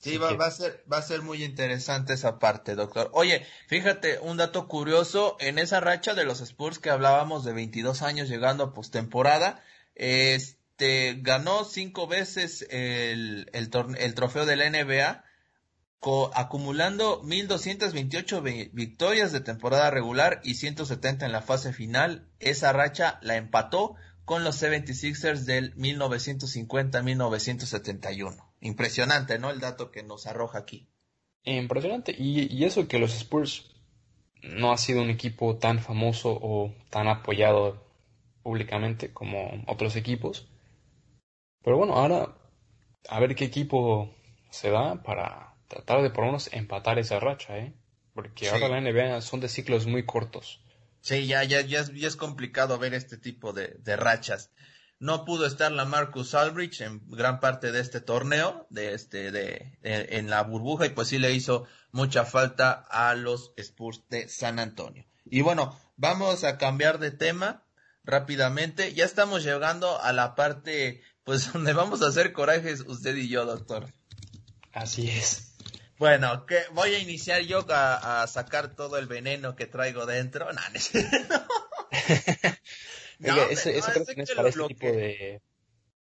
[0.00, 3.10] Sí, va, va, a ser, va a ser muy interesante esa parte, doctor.
[3.12, 8.00] Oye, fíjate, un dato curioso, en esa racha de los Spurs que hablábamos de 22
[8.00, 9.62] años llegando a postemporada,
[9.94, 15.22] este, ganó cinco veces el, el, el trofeo de la NBA,
[15.98, 18.40] co acumulando 1228
[18.72, 22.26] victorias de temporada regular y 170 en la fase final.
[22.38, 23.96] Esa racha la empató
[24.30, 28.36] con los 76ers del 1950-1971.
[28.60, 29.50] Impresionante, ¿no?
[29.50, 30.86] El dato que nos arroja aquí.
[31.42, 32.14] Impresionante.
[32.16, 33.68] Y, eso que los Spurs
[34.44, 37.84] no ha sido un equipo tan famoso o tan apoyado
[38.44, 40.46] públicamente como otros equipos.
[41.64, 42.36] Pero bueno, ahora
[43.08, 44.14] a ver qué equipo
[44.50, 47.74] se da para tratar de por lo menos empatar esa racha, ¿eh?
[48.14, 50.60] Porque ahora la NBA son de ciclos muy cortos.
[51.00, 54.50] Sí, ya, ya, ya, es, complicado ver este tipo de, de rachas.
[54.98, 59.78] No pudo estar la Marcus Aldrich en gran parte de este torneo, de este, de,
[59.82, 64.58] en la burbuja, y pues sí le hizo mucha falta a los Spurs de San
[64.58, 65.06] Antonio.
[65.24, 67.64] Y bueno, vamos a cambiar de tema
[68.04, 68.92] rápidamente.
[68.92, 73.46] Ya estamos llegando a la parte, pues, donde vamos a hacer corajes usted y yo,
[73.46, 73.92] doctor.
[74.72, 75.49] Así es.
[76.00, 80.50] Bueno, que voy a iniciar yo a, sacar todo el veneno que traigo dentro.
[80.50, 80.62] No,
[83.18, 83.36] no.
[83.50, 85.42] eso, creo que no es para este tipo de,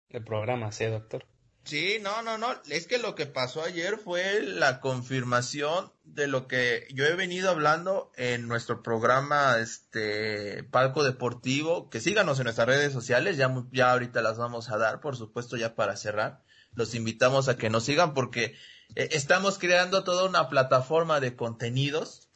[0.08, 1.26] de programas, ¿eh, doctor?
[1.64, 2.54] Sí, no, no, no.
[2.70, 7.50] Es que lo que pasó ayer fue la confirmación de lo que yo he venido
[7.50, 11.90] hablando en nuestro programa, este, Palco Deportivo.
[11.90, 13.36] Que síganos en nuestras redes sociales.
[13.36, 16.40] Ya, ya ahorita las vamos a dar, por supuesto, ya para cerrar.
[16.74, 18.54] Los invitamos a que nos sigan porque
[18.96, 22.28] estamos creando toda una plataforma de contenidos.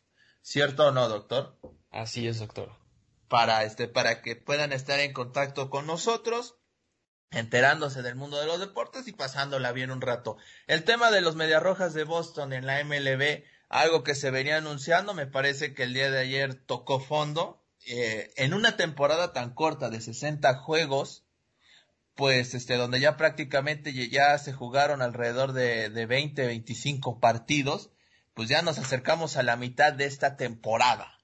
[0.43, 1.59] ¿Cierto o no, doctor?
[1.91, 2.71] Así es, doctor
[3.29, 6.57] para este para que puedan estar en contacto con nosotros
[7.31, 10.37] enterándose del mundo de los deportes y pasándola bien un rato.
[10.67, 14.59] El tema de los Medias Rojas de Boston en la MLB, algo que se venía
[14.59, 17.63] anunciando, me parece que el día de ayer tocó fondo.
[17.89, 21.26] Eh, en una temporada tan corta de 60 juegos,
[22.17, 27.91] pues este, donde ya prácticamente ya se jugaron alrededor de, de 20, 25 partidos,
[28.35, 31.21] pues ya nos acercamos a la mitad de esta temporada.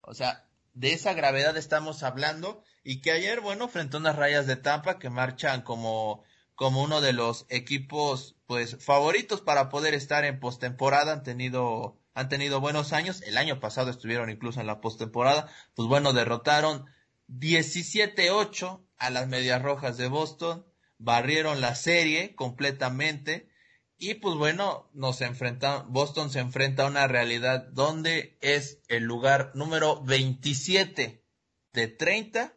[0.00, 4.46] O sea, de esa gravedad estamos hablando y que ayer, bueno, frente a unas rayas
[4.46, 6.24] de Tampa que marchan como,
[6.56, 12.28] como uno de los equipos, pues, favoritos para poder estar en postemporada, han tenido, han
[12.28, 16.86] tenido buenos años, el año pasado estuvieron incluso en la postemporada, pues bueno, derrotaron
[17.28, 20.66] 17-8 a las Medias Rojas de Boston,
[20.98, 23.48] barrieron la serie completamente,
[23.96, 29.52] y pues bueno, nos enfrenta, Boston se enfrenta a una realidad donde es el lugar
[29.54, 31.24] número 27
[31.72, 32.54] de 30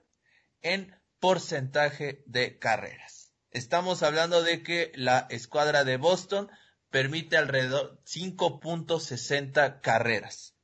[0.62, 3.32] en porcentaje de carreras.
[3.52, 6.50] Estamos hablando de que la escuadra de Boston
[6.90, 10.57] permite alrededor 5.60 carreras.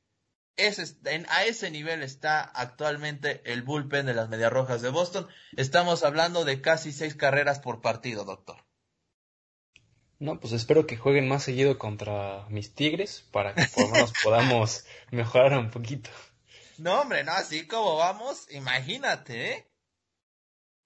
[0.56, 5.26] A ese nivel está actualmente el bullpen de las Medias Rojas de Boston.
[5.56, 8.64] Estamos hablando de casi seis carreras por partido, doctor.
[10.20, 14.12] No, pues espero que jueguen más seguido contra mis Tigres para que por lo menos
[14.24, 16.10] podamos mejorar un poquito.
[16.78, 19.70] No, hombre, no, así como vamos, imagínate, ¿eh?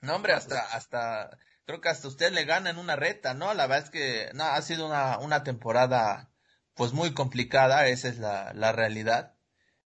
[0.00, 3.52] No, hombre, hasta, hasta, creo que hasta usted le gana en una reta, ¿no?
[3.54, 6.30] La verdad es que, no, ha sido una, una temporada,
[6.74, 9.37] pues muy complicada, esa es la, la realidad.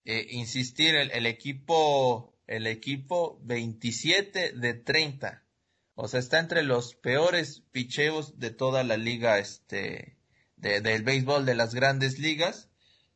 [0.05, 5.45] Eh, insistir, el, el equipo, el equipo 27 de 30
[5.95, 10.17] o sea, está entre los peores picheos de toda la liga, este,
[10.57, 12.69] de, del béisbol de las grandes ligas.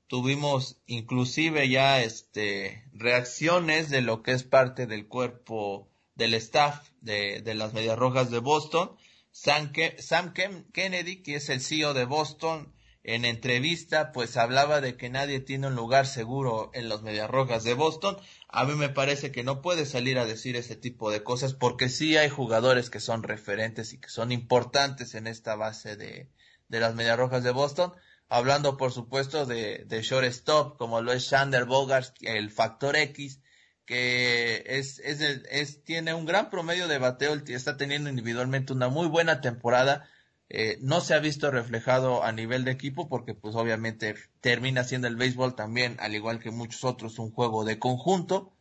[0.07, 7.41] Tuvimos inclusive ya, este, reacciones de lo que es parte del cuerpo del staff de,
[7.41, 8.95] de las Medias Rojas de Boston.
[9.31, 10.33] Sam, Sam
[10.73, 12.73] Kennedy, que es el CEO de Boston,
[13.16, 17.64] en entrevista pues hablaba de que nadie tiene un lugar seguro en los Medias Rojas
[17.64, 18.18] de Boston.
[18.47, 21.89] A mí me parece que no puede salir a decir ese tipo de cosas porque
[21.89, 26.30] sí hay jugadores que son referentes y que son importantes en esta base de,
[26.68, 27.93] de las Medias Rojas de Boston.
[28.28, 33.41] Hablando por supuesto de, de shortstop como lo es Shander Bogarts, el factor X,
[33.88, 39.07] que es, es, es, tiene un gran promedio de bateo, está teniendo individualmente una muy
[39.07, 40.07] buena temporada
[40.50, 45.08] eh, no se ha visto reflejado a nivel de equipo porque pues obviamente termina siendo
[45.08, 48.56] el béisbol también, al igual que muchos otros, un juego de conjunto.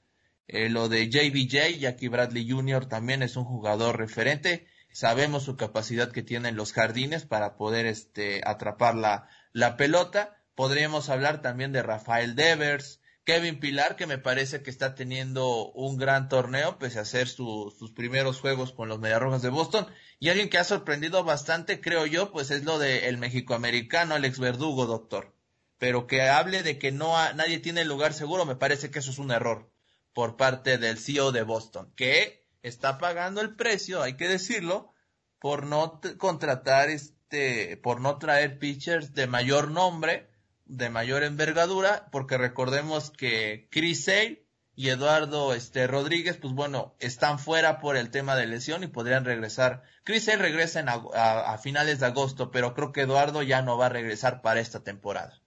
[0.48, 2.86] Eh, lo de JBJ, Jackie Bradley Jr.
[2.86, 4.66] también es un jugador referente.
[4.92, 10.36] Sabemos su capacidad que tiene en los jardines para poder este, atrapar la, la pelota.
[10.54, 15.98] Podríamos hablar también de Rafael Devers, Kevin Pilar, que me parece que está teniendo un
[15.98, 19.86] gran torneo, pese a hacer sus primeros juegos con los Mediarrojas de Boston.
[20.18, 24.38] Y alguien que ha sorprendido bastante, creo yo, pues es lo del el mexicoamericano Alex
[24.38, 25.36] Verdugo, doctor.
[25.76, 29.18] Pero que hable de que no nadie tiene lugar seguro, me parece que eso es
[29.18, 29.70] un error
[30.14, 34.94] por parte del CEO de Boston, que está pagando el precio, hay que decirlo,
[35.38, 40.30] por no contratar este, por no traer pitchers de mayor nombre
[40.68, 44.44] de mayor envergadura, porque recordemos que Chris Sale
[44.76, 49.24] y Eduardo este, Rodríguez, pues bueno, están fuera por el tema de lesión y podrían
[49.24, 49.82] regresar.
[50.04, 53.86] Chris Sale regresa a, a, finales de agosto, pero creo que Eduardo ya no va
[53.86, 55.42] a regresar para esta temporada.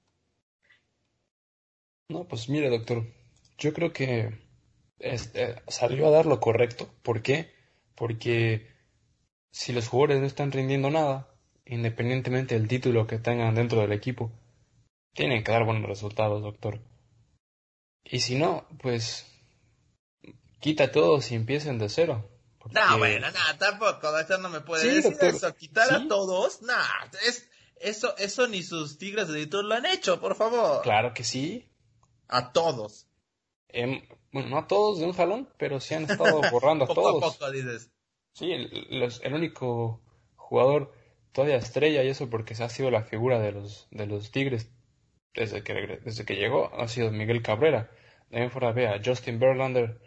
[2.09, 3.05] No, pues mire, doctor,
[3.57, 4.37] yo creo que
[4.99, 6.93] este, salió a dar lo correcto.
[7.03, 7.53] ¿Por qué?
[7.95, 8.67] Porque
[9.51, 11.29] si los jugadores no están rindiendo nada,
[11.65, 14.31] independientemente del título que tengan dentro del equipo,
[15.13, 16.81] tienen que dar buenos resultados, doctor.
[18.03, 19.27] Y si no, pues
[20.59, 22.29] quita todos y empiecen de cero.
[22.71, 25.55] No, bueno, no, tampoco, eso no me puede decir eso.
[25.55, 26.73] Quitar a todos, no,
[27.25, 30.81] es, eso, eso ni sus tigres de editor lo han hecho, por favor.
[30.83, 31.67] Claro que sí.
[32.27, 33.07] A todos.
[33.67, 37.23] Em, bueno, no a todos de un jalón, pero sí han estado borrando a todos.
[37.23, 37.91] A poco, dices.
[38.33, 40.01] Sí, el, el, único
[40.35, 40.93] jugador
[41.33, 44.71] todavía estrella y eso porque se ha sido la figura de los, de los tigres
[45.33, 45.73] desde que,
[46.03, 47.91] desde que llegó ha sido Miguel Cabrera.
[48.29, 49.99] También fuera ve a Justin Verlander,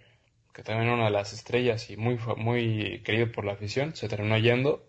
[0.52, 4.38] que también una de las estrellas y muy, muy querido por la afición, se terminó
[4.38, 4.88] yendo.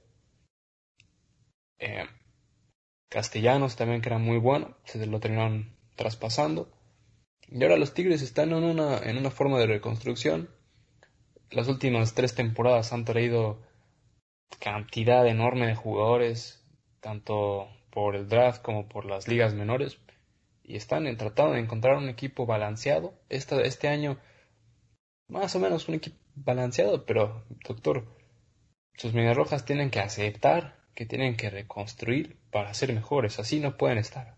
[1.79, 2.05] Eh,
[3.09, 6.71] Castellanos también, que era muy bueno, se lo terminaron traspasando.
[7.47, 10.49] Y ahora los Tigres están en una, en una forma de reconstrucción.
[11.51, 13.61] Las últimas tres temporadas han traído
[14.59, 16.65] cantidad enorme de jugadores,
[17.01, 19.97] tanto por el draft como por las ligas menores
[20.67, 23.13] y están tratando de encontrar un equipo balanceado.
[23.29, 24.19] Este, este año,
[25.27, 28.05] más o menos un equipo balanceado, pero doctor,
[28.97, 33.77] sus medias rojas tienen que aceptar que tienen que reconstruir para ser mejores, así no
[33.77, 34.37] pueden estar.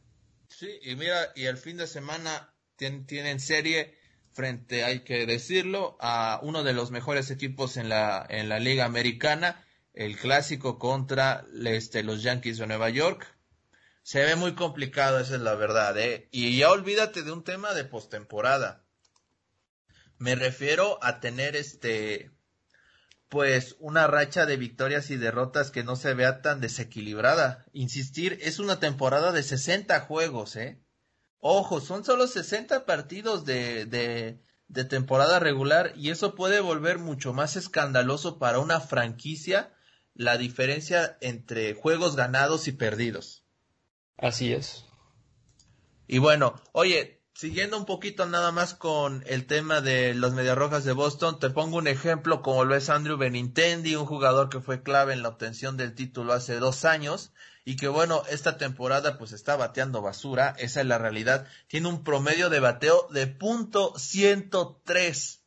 [0.49, 3.93] Sí, y mira, y el fin de semana tienen, serie
[4.33, 8.85] frente, hay que decirlo, a uno de los mejores equipos en la, en la Liga
[8.85, 9.63] Americana,
[9.93, 13.36] el clásico contra este, los Yankees de Nueva York
[14.07, 16.29] se ve muy complicado, esa es la verdad, ¿eh?
[16.31, 18.85] Y ya olvídate de un tema de postemporada.
[20.17, 22.31] Me refiero a tener este,
[23.27, 27.65] pues una racha de victorias y derrotas que no se vea tan desequilibrada.
[27.73, 30.81] Insistir, es una temporada de 60 juegos, ¿eh?
[31.39, 37.33] Ojo, son solo 60 partidos de, de, de temporada regular y eso puede volver mucho
[37.33, 39.73] más escandaloso para una franquicia
[40.13, 43.43] la diferencia entre juegos ganados y perdidos.
[44.17, 44.85] Así es.
[46.07, 50.93] Y bueno, oye, siguiendo un poquito nada más con el tema de los Mediarrojas de
[50.93, 55.13] Boston, te pongo un ejemplo como lo es Andrew Benintendi, un jugador que fue clave
[55.13, 57.31] en la obtención del título hace dos años
[57.63, 61.47] y que bueno, esta temporada pues está bateando basura, esa es la realidad.
[61.67, 65.43] Tiene un promedio de bateo de punto 103.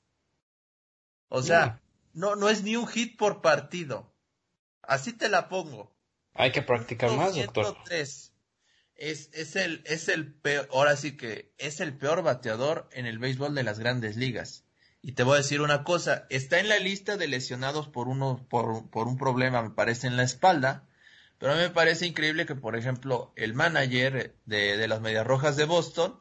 [1.29, 1.81] O sea,
[2.13, 4.13] no, no es ni un hit por partido.
[4.83, 5.97] Así te la pongo.
[6.35, 7.77] Hay que practicar más, doctor.
[9.01, 13.07] 103 es, es, el, es el peor, ahora sí que es el peor bateador en
[13.07, 14.65] el béisbol de las grandes ligas.
[15.03, 18.47] Y te voy a decir una cosa, está en la lista de lesionados por uno,
[18.51, 20.87] por, por un problema, me parece, en la espalda,
[21.39, 25.27] pero a mí me parece increíble que, por ejemplo, el manager de, de las Medias
[25.27, 26.21] Rojas de Boston,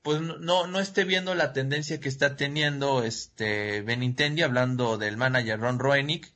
[0.00, 5.60] pues no, no esté viendo la tendencia que está teniendo este Benintendi, hablando del manager
[5.60, 6.32] Ron Roenick,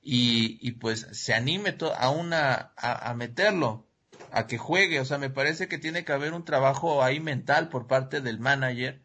[0.00, 3.88] y, y pues se anime a, a meterlo
[4.32, 5.00] a que juegue.
[5.00, 8.40] O sea, me parece que tiene que haber un trabajo ahí mental por parte del
[8.40, 9.02] manager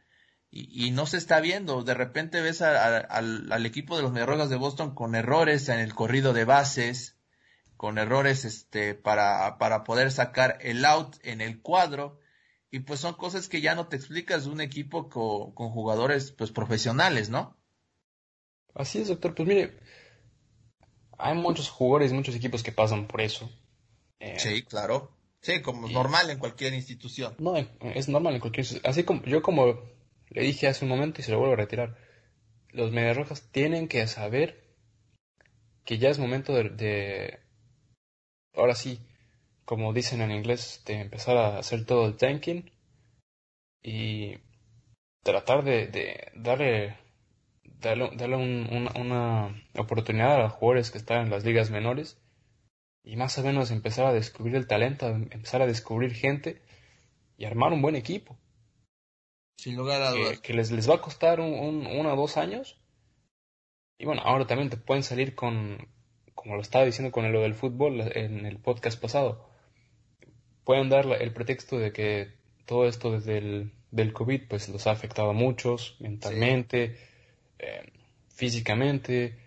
[0.50, 1.84] y, no se está viendo.
[1.84, 6.34] De repente ves al, equipo de los Mediarrojas de Boston con errores en el corrido
[6.34, 7.18] de bases,
[7.76, 12.20] con errores este, para, para poder sacar el out en el cuadro.
[12.72, 16.32] Y pues son cosas que ya no te explicas de un equipo con, con jugadores
[16.32, 17.58] pues profesionales, ¿no?
[18.74, 19.36] Así es, doctor.
[19.36, 19.80] Pues mire,
[21.18, 23.50] hay muchos jugadores, muchos equipos que pasan por eso.
[24.20, 25.17] Eh, sí, claro.
[25.42, 27.36] Sí, como normal en cualquier institución.
[27.40, 28.90] No, es normal en cualquier institución.
[28.90, 29.80] Así como yo como
[30.30, 31.98] le dije hace un momento y se lo vuelvo a retirar.
[32.72, 34.68] Los Medias tienen que saber
[35.86, 37.40] que ya es momento de,
[38.54, 39.00] ahora sí,
[39.64, 42.70] como dicen en inglés, de empezar a hacer todo el tanking
[43.82, 44.38] y
[45.24, 46.98] tratar de, darle,
[47.64, 52.20] darle, una oportunidad a los jugadores que están en las ligas menores
[53.04, 56.62] y más o menos empezar a descubrir el talento, empezar a descubrir gente
[57.38, 58.38] y armar un buen equipo.
[59.58, 60.40] Sin lugar a dudas.
[60.40, 62.80] Que, les, les va a costar un, uno o dos años.
[63.98, 65.88] Y bueno, ahora también te pueden salir con,
[66.36, 69.50] como lo estaba diciendo con lo del fútbol en el podcast pasado,
[70.64, 72.34] pueden dar el pretexto de que
[72.66, 76.98] todo esto desde el del COVID pues los ha afectado a muchos mentalmente,
[77.58, 77.92] eh,
[78.30, 79.38] físicamente,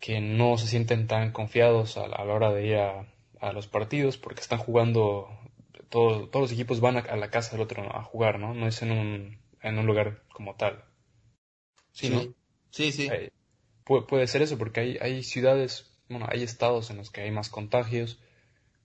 [0.00, 3.06] que no se sienten tan confiados a la, hora de ir a,
[3.52, 5.28] los partidos porque están jugando,
[5.88, 8.54] todos los equipos van a, la casa del otro a jugar, ¿no?
[8.54, 10.84] No es en un, en un lugar como tal.
[11.92, 12.34] Sí, ¿no?
[12.70, 13.08] Sí, sí.
[13.10, 13.30] Eh,
[13.84, 17.48] puede, ser eso porque hay, hay ciudades, bueno, hay estados en los que hay más
[17.48, 18.20] contagios,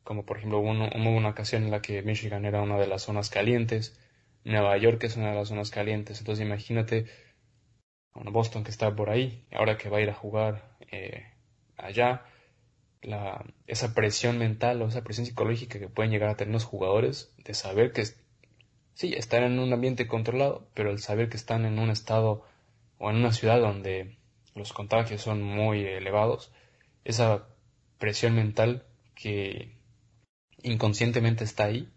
[0.03, 3.03] como por ejemplo hubo, hubo una ocasión en la que Michigan era una de las
[3.03, 3.99] zonas calientes,
[4.43, 7.05] Nueva York es una de las zonas calientes, entonces imagínate
[8.13, 11.25] bueno, Boston que está por ahí, ahora que va a ir a jugar eh,
[11.77, 12.25] allá,
[13.01, 17.33] la, esa presión mental o esa presión psicológica que pueden llegar a tener los jugadores
[17.37, 18.05] de saber que
[18.93, 22.45] sí, están en un ambiente controlado, pero el saber que están en un estado
[22.97, 24.17] o en una ciudad donde
[24.53, 26.51] los contagios son muy elevados,
[27.03, 27.47] esa
[27.97, 28.85] presión mental
[29.15, 29.75] que
[30.63, 31.89] inconscientemente está ahí,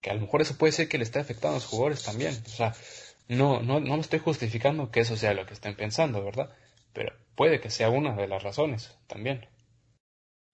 [0.00, 2.34] que a lo mejor eso puede ser que le esté afectando a los jugadores también.
[2.46, 2.74] O sea,
[3.28, 6.50] no, no, no estoy justificando que eso sea lo que estén pensando, ¿verdad?
[6.92, 9.48] Pero puede que sea una de las razones también.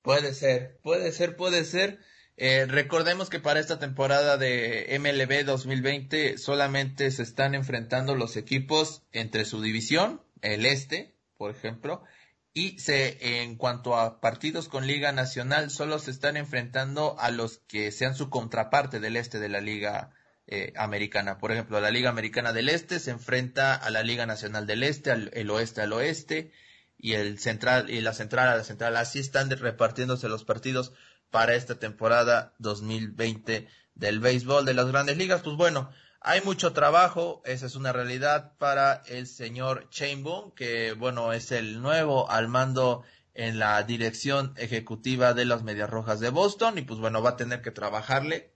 [0.02, 1.98] Puede ser, puede ser, puede ser.
[2.36, 9.02] Eh, recordemos que para esta temporada de MLB 2020 solamente se están enfrentando los equipos
[9.12, 12.04] entre su división, el este, por ejemplo,
[12.52, 17.58] y se, en cuanto a partidos con Liga Nacional, solo se están enfrentando a los
[17.58, 20.12] que sean su contraparte del este de la Liga
[20.46, 21.38] eh, americana.
[21.38, 25.10] Por ejemplo, la Liga Americana del Este se enfrenta a la Liga Nacional del Este,
[25.10, 26.52] al, el oeste al oeste,
[26.98, 28.96] y el central, y la central a la central.
[28.96, 30.92] Así están repartiéndose los partidos
[31.30, 35.42] para esta temporada 2020 del béisbol de las grandes ligas.
[35.42, 35.90] Pues bueno,
[36.20, 41.80] hay mucho trabajo, esa es una realidad para el señor Chainboom, que bueno, es el
[41.80, 46.98] nuevo al mando en la dirección ejecutiva de las Medias Rojas de Boston y pues
[46.98, 48.52] bueno, va a tener que trabajarle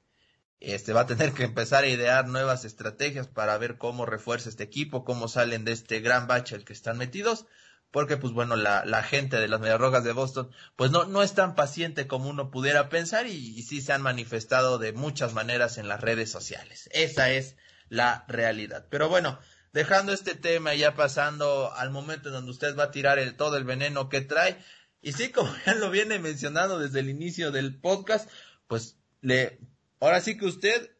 [0.62, 4.62] este va a tener que empezar a idear nuevas estrategias para ver cómo refuerza este
[4.62, 7.46] equipo, cómo salen de este gran bache al que están metidos,
[7.92, 11.22] porque pues bueno, la, la gente de las Medias Rojas de Boston pues no, no
[11.22, 15.32] es tan paciente como uno pudiera pensar y, y sí se han manifestado de muchas
[15.32, 16.88] maneras en las redes sociales.
[16.92, 17.56] Esa es
[17.88, 18.86] la realidad.
[18.90, 19.38] Pero bueno,
[19.72, 23.36] dejando este tema y ya pasando al momento en donde usted va a tirar el,
[23.36, 24.58] todo el veneno que trae,
[25.00, 28.28] y sí, como ya lo viene mencionando desde el inicio del podcast,
[28.66, 29.60] pues le
[30.02, 30.90] Ahora sí que usted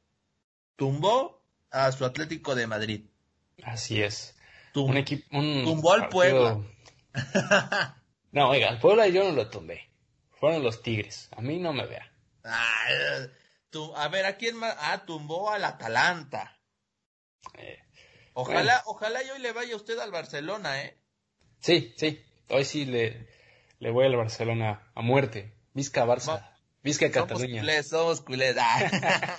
[0.77, 3.07] tumbó a su Atlético de Madrid.
[3.65, 4.37] Así es.
[4.77, 6.61] un equipo, tumbó al Puebla.
[8.33, 9.89] no, oiga, al Puebla yo no lo tumbé.
[10.33, 11.29] Fueron los Tigres.
[11.37, 12.11] A mí no me vea.
[12.45, 12.87] Ah,
[13.97, 14.75] a ver, ¿a quién más?
[14.79, 16.59] Ah, tumbó al Atalanta.
[17.55, 17.79] Eh,
[18.35, 20.99] ojalá, ojalá y hoy le vaya usted al Barcelona, ¿eh?
[21.61, 22.25] Sí, sí.
[22.49, 23.29] Hoy sí le,
[23.79, 25.55] le voy al Barcelona a muerte.
[25.75, 26.51] Vizca Barça.
[26.83, 27.83] Vizca Cataluña.
[27.83, 29.39] Somos culés, ah.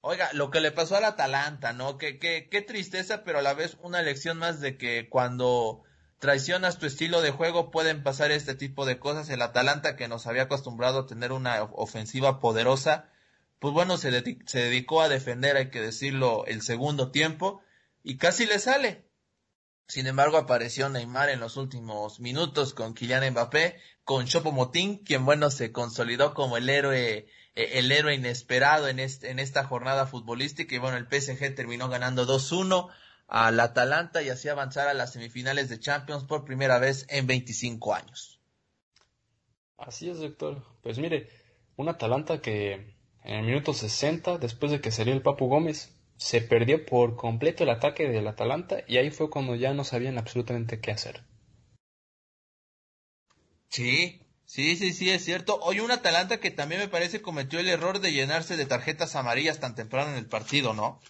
[0.00, 1.98] Oiga, lo que le pasó al Atalanta, ¿no?
[1.98, 5.84] Que, qué tristeza, pero a la vez una lección más de que cuando
[6.18, 9.28] traicionas tu estilo de juego pueden pasar este tipo de cosas.
[9.30, 13.10] El Atalanta que nos había acostumbrado a tener una ofensiva poderosa,
[13.58, 14.10] pues bueno, se,
[14.46, 17.62] se dedicó a defender, hay que decirlo, el segundo tiempo
[18.02, 19.08] y casi le sale.
[19.88, 25.24] Sin embargo, apareció Neymar en los últimos minutos con Kylian Mbappé, con Chopo Motín, quien
[25.24, 30.06] bueno se consolidó como el héroe, eh, el héroe inesperado en, este, en esta jornada
[30.06, 32.90] futbolística y bueno, el PSG terminó ganando 2-1
[33.28, 37.94] al Atalanta y así avanzar a las semifinales de Champions por primera vez en 25
[37.94, 38.40] años.
[39.76, 40.64] Así es, doctor.
[40.82, 41.28] Pues mire,
[41.76, 46.40] un Atalanta que en el minuto 60, después de que salió el Papu Gómez, se
[46.40, 50.80] perdió por completo el ataque del Atalanta y ahí fue cuando ya no sabían absolutamente
[50.80, 51.22] qué hacer.
[53.68, 55.58] Sí, Sí, sí, sí, es cierto.
[55.60, 59.60] Hoy un Atalanta que también me parece cometió el error de llenarse de tarjetas amarillas
[59.60, 61.02] tan temprano en el partido, ¿no?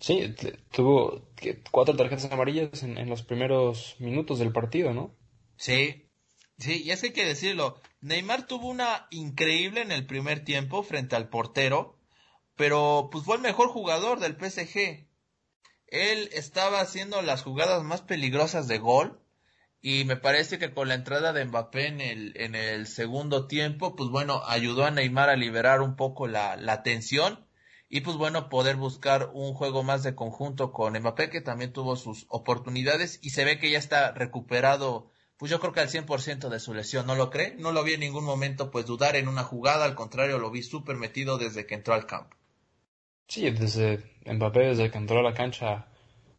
[0.00, 0.34] Sí,
[0.72, 1.28] tuvo
[1.70, 5.14] cuatro tarjetas amarillas en, los primeros minutos del partido, ¿no?
[5.56, 6.10] Sí,
[6.58, 7.78] sí, y es hay que decirlo.
[8.00, 11.98] Neymar tuvo una increíble en el primer tiempo frente al portero,
[12.56, 15.06] pero pues fue el mejor jugador del PSG.
[15.88, 19.20] Él estaba haciendo las jugadas más peligrosas de gol
[19.82, 23.96] y me parece que con la entrada de Mbappé en el, en el segundo tiempo,
[23.96, 27.49] pues bueno, ayudó a Neymar a liberar un poco la, la tensión
[27.90, 31.96] y pues bueno, poder buscar un juego más de conjunto con Mbappé que también tuvo
[31.96, 36.48] sus oportunidades y se ve que ya está recuperado, pues yo creo que al 100%
[36.48, 37.56] de su lesión, ¿no lo cree?
[37.58, 40.62] No lo vi en ningún momento pues dudar en una jugada, al contrario, lo vi
[40.62, 42.36] súper metido desde que entró al campo.
[43.26, 45.88] Sí, desde Mbappé, desde que entró a la cancha,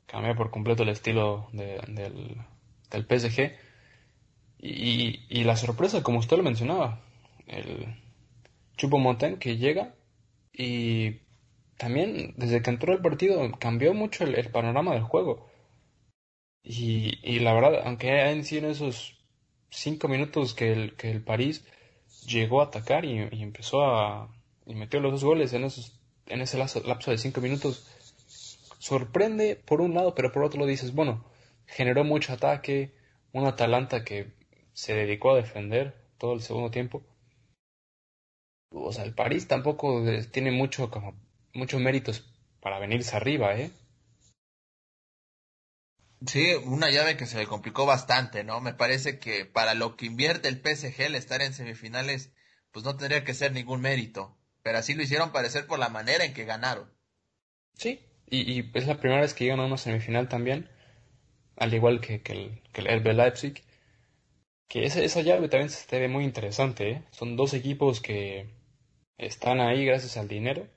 [0.05, 2.37] cambió por completo el estilo del
[2.91, 3.51] del PSG.
[4.63, 7.01] Y, la sorpresa, como usted lo mencionaba,
[7.47, 7.95] el
[8.77, 8.99] Chupo
[9.39, 9.95] que llega
[10.53, 11.20] y
[11.82, 15.49] también desde que entró el partido cambió mucho el, panorama del juego.
[16.63, 19.17] Y, la verdad, aunque hayan sido esos
[19.71, 21.65] cinco minutos que el, que el París
[22.27, 24.29] llegó a atacar y, empezó a...
[24.67, 27.88] y metió los dos goles en, esos, en ese lapso de cinco minutos,
[28.77, 31.25] sorprende por un lado, pero por otro lo dices, bueno,
[31.65, 32.93] generó mucho ataque,
[33.34, 34.34] un Atalanta que
[34.73, 37.01] se dedicó a defender todo el segundo tiempo.
[38.69, 41.15] O sea, el París tampoco tiene mucho como
[41.53, 42.25] muchos méritos
[42.61, 43.71] para venirse arriba, ¿eh?
[46.25, 48.61] Sí, una llave que se le complicó bastante, ¿no?
[48.61, 52.31] Me parece que para lo que invierte el PSG el estar en semifinales,
[52.71, 54.37] pues no tendría que ser ningún mérito.
[54.61, 56.93] Pero así lo hicieron parecer por la manera en que ganaron.
[57.73, 57.99] Sí,
[58.29, 60.69] y, y es la primera vez que llegan a una semifinal también
[61.61, 63.63] al igual que, el, que el RB Leipzig.
[64.67, 66.89] Que esa, esa llave también se ve muy interesante.
[66.89, 67.03] ¿eh?
[67.11, 68.49] Son dos equipos que
[69.17, 70.67] están ahí gracias al dinero.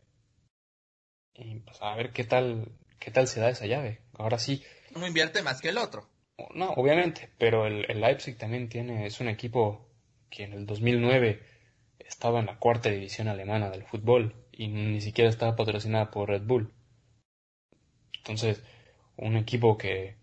[1.35, 4.01] Y pues a ver qué tal, qué tal se da esa llave.
[4.15, 4.63] Ahora sí.
[4.95, 6.09] Uno invierte más que el otro.
[6.55, 9.89] No, obviamente, pero el, el Leipzig también tiene, es un equipo
[10.31, 11.43] que en el 2009
[12.01, 16.43] estaba en la cuarta división alemana del fútbol y ni siquiera estaba patrocinada por Red
[16.43, 16.73] Bull.
[18.19, 18.63] Entonces,
[19.17, 20.17] un equipo que,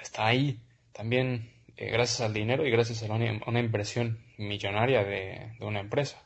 [0.00, 0.60] está ahí
[0.92, 6.22] también eh, gracias al dinero y gracias a una, inversión millonaria de, una empresa.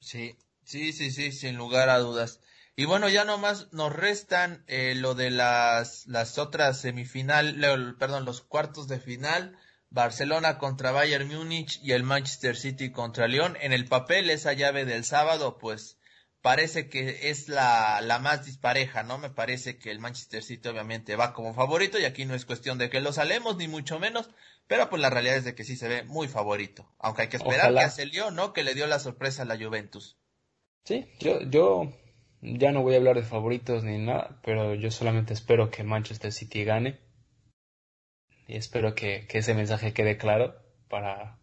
[0.00, 0.36] Sí,
[0.66, 2.40] sí, sí, sí, sin lugar a dudas.
[2.76, 8.42] Y bueno, ya nomás nos restan eh, lo de las, las otras semifinal, perdón, los
[8.42, 9.58] cuartos de final.
[9.88, 13.56] Barcelona contra Bayern Múnich y el Manchester City contra León.
[13.60, 15.96] En el papel, esa llave del sábado, pues
[16.42, 19.16] parece que es la, la más dispareja, ¿no?
[19.16, 22.78] Me parece que el Manchester City obviamente va como favorito y aquí no es cuestión
[22.78, 24.28] de que lo salemos ni mucho menos,
[24.66, 27.38] pero pues la realidad es de que sí se ve muy favorito, aunque hay que
[27.38, 28.52] esperar que hace el ¿no?
[28.52, 30.18] Que le dio la sorpresa a la Juventus.
[30.86, 31.92] Sí, yo, yo
[32.40, 36.32] ya no voy a hablar de favoritos ni nada, pero yo solamente espero que Manchester
[36.32, 37.00] City gane
[38.46, 40.54] y espero que, que ese mensaje quede claro
[40.88, 41.38] para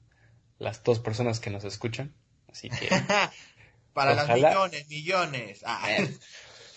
[0.60, 2.16] las dos personas que nos escuchan.
[2.48, 2.88] Así que
[3.94, 5.64] Para las millones, millones.
[5.66, 5.86] Ah.
[5.92, 6.10] Eh,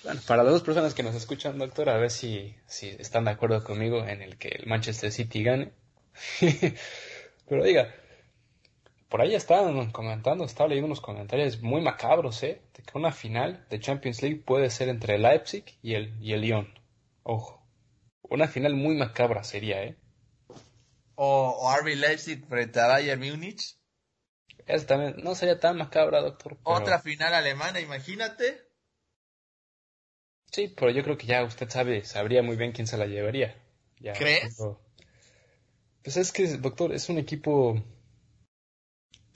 [0.03, 3.31] bueno, para las dos personas que nos escuchan, doctor, a ver si, si están de
[3.31, 5.73] acuerdo conmigo en el que el Manchester City gane.
[7.49, 7.95] Pero diga,
[9.09, 12.63] por ahí estaban comentando, estaba leyendo unos comentarios muy macabros, ¿eh?
[12.75, 16.33] De que una final de Champions League puede ser entre el Leipzig y el, y
[16.33, 16.79] el Lyon.
[17.23, 17.65] Ojo.
[18.23, 19.97] Una final muy macabra sería, ¿eh?
[21.15, 23.77] O, o RB Leipzig frente a Bayern Múnich.
[24.67, 26.59] Eso también no sería tan macabra, doctor.
[26.65, 28.67] Otra final alemana, imagínate.
[30.51, 33.55] Sí, pero yo creo que ya usted sabe, sabría muy bien quién se la llevaría.
[34.17, 34.59] ¿Crees?
[36.03, 37.83] Pues es que, doctor, es un equipo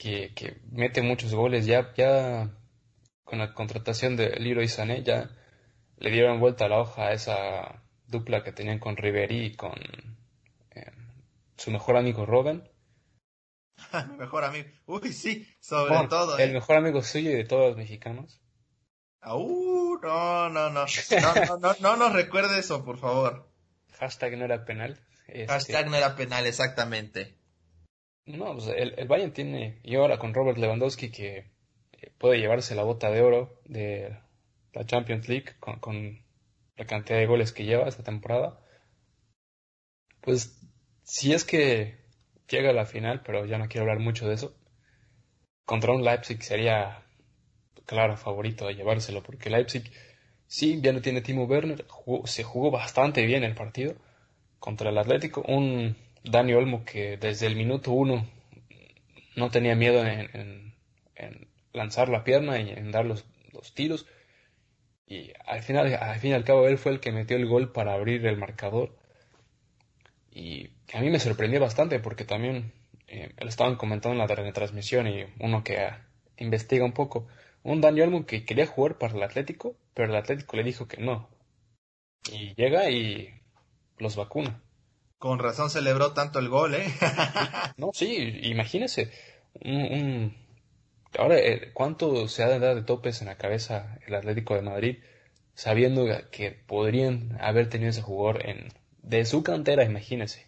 [0.00, 1.66] que, que mete muchos goles.
[1.66, 2.50] Ya, ya
[3.22, 5.30] con la contratación de Leroy Sané, ya
[5.98, 9.78] le dieron vuelta a la hoja a esa dupla que tenían con Ribery y con
[10.74, 10.92] eh,
[11.56, 12.64] su mejor amigo Robin.
[14.10, 14.68] mi mejor amigo.
[14.86, 16.38] Uy, sí, sobre todo.
[16.38, 16.52] El ¿eh?
[16.54, 18.40] mejor amigo suyo y de todos los mexicanos.
[19.22, 20.86] Uh, no, no, no.
[20.86, 23.52] No, no, no, nos recuerde eso, por favor.
[23.98, 24.98] Hashtag no era penal.
[25.26, 27.39] Este, Hashtag no era penal, exactamente.
[28.36, 31.50] No, pues el, el Bayern tiene, y ahora con Robert Lewandowski que
[31.92, 34.16] eh, puede llevarse la bota de oro de
[34.72, 36.22] la Champions League con,
[36.76, 38.60] la cantidad de goles que lleva esta temporada.
[40.22, 40.58] Pues
[41.02, 41.98] si es que
[42.48, 44.54] llega a la final, pero ya no quiero hablar mucho de eso.
[45.64, 47.04] Contra un Leipzig sería,
[47.86, 49.90] claro, favorito de llevárselo, porque Leipzig
[50.46, 51.86] sí, ya no tiene Timo Werner,
[52.24, 53.94] se jugó bastante bien el partido
[54.58, 55.42] contra el Atlético.
[55.46, 58.26] Un Dani Olmo que desde el minuto uno
[59.36, 60.74] no tenía miedo en,
[61.72, 63.24] lanzar la pierna y en dar los,
[63.74, 64.06] tiros.
[65.06, 67.72] Y al final, al fin y al cabo, él fue el que metió el gol
[67.72, 68.96] para abrir el marcador.
[70.30, 72.72] Y a mí me sorprendió bastante porque también
[73.08, 75.90] eh, lo estaban comentando en la retransmisión y uno que
[76.38, 77.26] investiga un poco.
[77.62, 81.28] Un Daniel que quería jugar para el Atlético, pero el Atlético le dijo que no.
[82.32, 83.30] Y llega y
[83.98, 84.62] los vacuna.
[85.20, 86.86] Con razón celebró tanto el gol, ¿eh?
[87.76, 89.12] no, sí, imagínese.
[89.62, 90.34] Un,
[91.18, 94.62] Ahora, eh, ¿cuánto se ha de dar de topes en la cabeza el Atlético de
[94.62, 94.98] Madrid
[95.52, 100.46] sabiendo que podrían haber tenido ese jugador en, de su cantera, imagínese?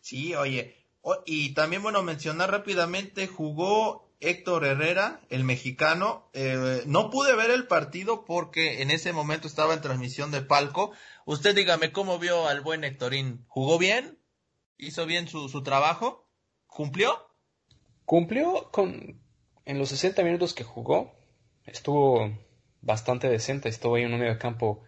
[0.00, 0.86] Sí, oye.
[1.26, 6.28] y también, bueno, mencionar rápidamente, jugó Héctor Herrera, el mexicano.
[6.32, 10.92] Eh, no pude ver el partido porque en ese momento estaba en transmisión de palco.
[11.26, 13.44] Usted dígame cómo vio al buen Héctorín.
[13.48, 14.18] ¿Jugó bien?
[14.78, 16.28] ¿Hizo bien su, su trabajo?
[16.66, 17.28] ¿Cumplió?
[18.04, 19.20] Cumplió con...
[19.64, 21.12] En los 60 minutos que jugó,
[21.64, 22.30] estuvo
[22.80, 23.68] bastante decente.
[23.68, 24.82] Estuvo ahí en un medio campo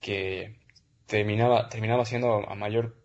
[0.00, 0.58] que
[1.06, 2.96] terminaba, terminaba siendo a mayor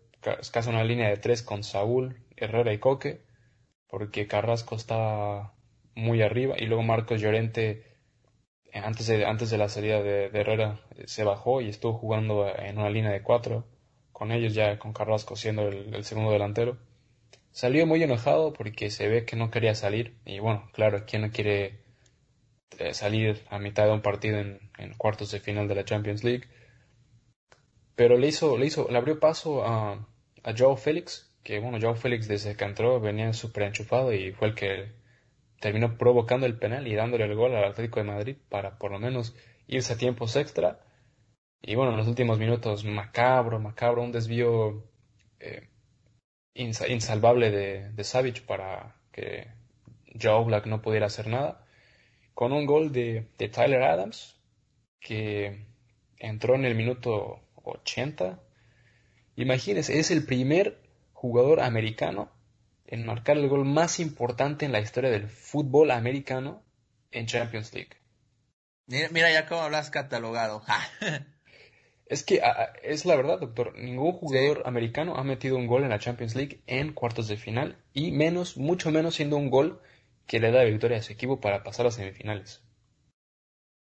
[0.52, 3.25] caso una línea de tres con Saúl, Herrera y Coque
[3.88, 5.54] porque Carrasco estaba
[5.94, 7.96] muy arriba y luego Marcos Llorente
[8.72, 12.46] eh, antes de, antes de la salida de, Herrera eh, se bajó y estuvo jugando
[12.56, 13.66] en una línea de cuatro
[14.12, 16.78] con ellos ya con Carrasco siendo el, segundo delantero.
[17.50, 21.30] Salió muy enojado porque se ve que no quería salir y bueno claro quién no
[21.30, 21.80] quiere
[22.78, 24.60] eh, salir a mitad de un partido en,
[24.98, 26.44] cuartos de final de la Champions League
[27.94, 30.06] pero le hizo le hizo le abrió paso a,
[30.42, 34.48] a Joe Félix que bueno, Joao Félix desde que entró venía súper enchufado y fue
[34.48, 34.90] el que
[35.60, 38.98] terminó provocando el penal y dándole el gol al Atlético de Madrid para por lo
[38.98, 39.32] menos
[39.68, 40.80] irse a tiempos extra.
[41.62, 44.90] Y bueno, en los últimos minutos, macabro, macabro, un desvío
[45.38, 45.68] eh,
[46.54, 49.46] insalvable de, de Savage para que
[50.20, 51.64] Joe Black no pudiera hacer nada.
[52.34, 54.36] Con un gol de, de Tyler Adams,
[54.98, 55.64] que
[56.18, 58.42] entró en el minuto 80.
[59.36, 60.85] Imagínense, es el primer
[61.28, 62.30] jugador americano
[62.86, 66.62] en marcar el gol más importante en la historia del fútbol americano
[67.10, 67.96] en Champions League.
[68.86, 70.62] Mira, ya cómo hablas catalogado.
[72.06, 72.40] es que
[72.82, 73.76] es la verdad, doctor.
[73.76, 77.82] Ningún jugador americano ha metido un gol en la Champions League en cuartos de final
[77.92, 79.82] y menos, mucho menos siendo un gol
[80.26, 82.62] que le da victoria a su equipo para pasar a semifinales.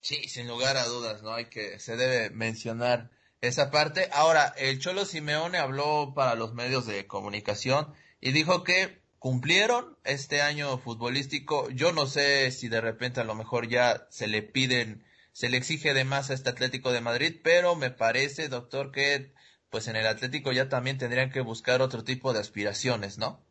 [0.01, 1.35] Sí, sin lugar a dudas, ¿no?
[1.35, 3.11] Hay que, se debe mencionar
[3.41, 4.09] esa parte.
[4.13, 10.43] Ahora, el Cholo Simeone habló para los medios de comunicación y dijo que cumplieron este
[10.43, 11.71] año futbolístico.
[11.71, 15.57] Yo no sé si de repente a lo mejor ya se le piden, se le
[15.57, 19.33] exige de más a este Atlético de Madrid, pero me parece, doctor, que
[19.71, 23.45] pues en el Atlético ya también tendrían que buscar otro tipo de aspiraciones, ¿no?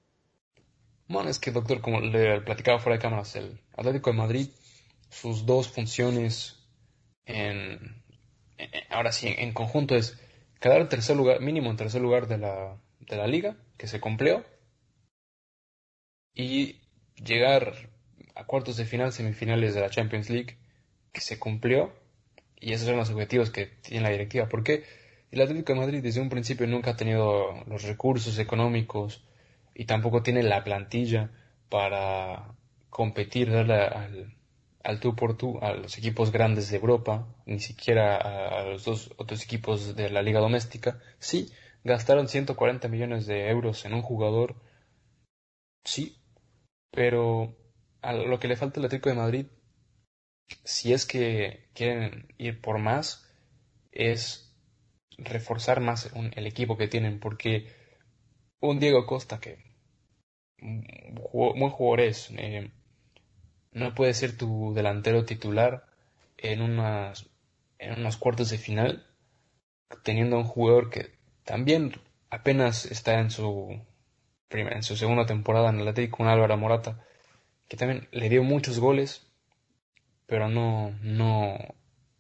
[1.08, 4.50] Bueno, es que, doctor, como le platicaba fuera de cámaras, el Atlético de Madrid,
[5.10, 6.56] sus dos funciones
[7.26, 8.04] en
[8.90, 10.20] ahora sí, en conjunto es
[10.60, 14.00] quedar en tercer lugar, mínimo en tercer lugar de la, de la liga, que se
[14.00, 14.44] cumplió,
[16.34, 16.82] y
[17.24, 17.90] llegar
[18.36, 20.58] a cuartos de final, semifinales de la Champions League,
[21.12, 21.94] que se cumplió,
[22.60, 24.84] y esos son los objetivos que tiene la directiva, porque
[25.32, 29.24] el Atlético de Madrid desde un principio nunca ha tenido los recursos económicos
[29.76, 31.32] y tampoco tiene la plantilla
[31.70, 32.56] para
[32.90, 34.37] competir, darle al,
[34.84, 39.12] al tú por tú a los equipos grandes de Europa, ni siquiera a, los dos
[39.18, 41.00] otros equipos de la liga doméstica.
[41.20, 41.52] Sí,
[41.84, 44.56] gastaron 140 millones de euros en un jugador,
[45.84, 46.18] sí,
[46.92, 47.56] pero
[48.02, 49.46] a lo que le falta al Atlético de Madrid,
[50.64, 53.30] si es que quieren ir por más,
[53.92, 54.56] es
[55.18, 57.68] reforzar más el equipo que tienen, porque
[58.60, 59.68] un Diego Costa que
[60.60, 62.72] buen jugador es, eh,
[63.72, 65.86] no puede ser tu delantero titular
[66.38, 67.28] en, unas,
[67.80, 69.06] en unos cuartos de final,
[70.04, 71.12] teniendo un jugador que
[71.44, 71.94] también
[72.30, 73.82] apenas está en su,
[74.50, 77.04] en su segunda temporada en el Atlético, con Álvaro Morata,
[77.68, 79.28] que también le dio muchos goles,
[80.26, 81.58] pero no, no,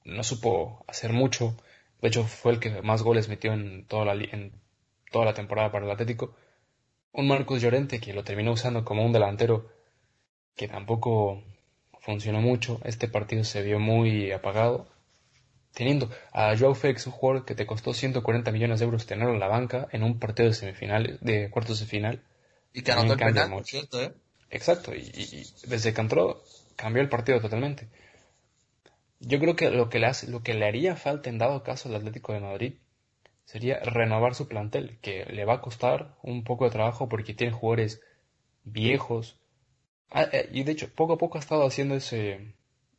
[0.05, 1.55] no supo hacer mucho.
[2.01, 4.53] De hecho, fue el que más goles metió en toda la, en
[5.11, 6.35] toda la temporada para el Atlético.
[7.11, 9.76] Un Marcos Llorente que lo terminó usando como un delantero
[10.57, 11.41] que tampoco
[12.01, 12.81] funcionó mucho.
[12.83, 14.89] Este partido se vio muy apagado.
[15.73, 19.39] Teniendo a Joao Félix, un jugador que te costó 140 millones de euros tenerlo en
[19.39, 22.23] la banca en un partido de semifinales, de cuartos de final.
[22.73, 24.11] Y que anotó el penal, ¿cierto, eh?
[24.49, 26.43] Exacto, y, desde que entró
[26.75, 27.87] cambió el partido totalmente.
[29.19, 31.89] Yo creo que lo que le hace, lo que le haría falta en dado caso
[31.89, 32.73] al Atlético de Madrid
[33.45, 37.53] sería renovar su plantel, que le va a costar un poco de trabajo porque tiene
[37.53, 38.01] jugadores
[38.63, 39.39] viejos.
[40.11, 42.53] Ah, eh, y de hecho, poco a poco ha estado haciendo ese...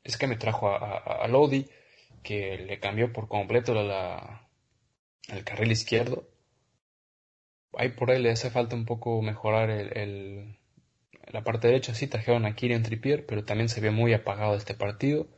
[0.05, 1.69] Es que me trajo a, Lodi,
[2.23, 4.49] que le cambió por completo la,
[5.29, 6.29] el carril izquierdo.
[7.75, 10.57] Ahí por ahí le hace falta un poco mejorar el,
[11.27, 11.95] la parte derecha.
[11.95, 15.29] Sí trajeron a Kirian Trippier, pero también se ve muy apagado este partido.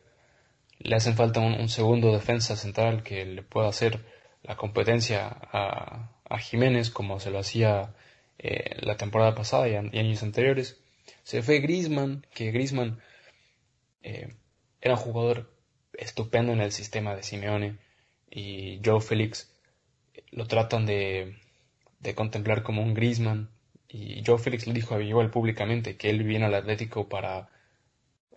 [0.79, 4.05] Le hacen falta un, segundo defensa central que le pueda hacer
[4.43, 7.95] la competencia a, a Jiménez como se lo hacía
[8.39, 10.81] eh, la temporada pasada y, años anteriores.
[11.23, 13.01] Se fue Griezmann, que Griezmann
[14.03, 14.35] eh,
[14.81, 15.55] era un jugador
[15.93, 17.79] estupendo en el sistema de Simeone
[18.31, 19.53] y Joe Félix
[20.31, 21.37] lo tratan de,
[21.99, 23.51] de contemplar como un Griezmann
[23.89, 27.51] y Joe Félix le dijo a igual públicamente que él viene al Atlético para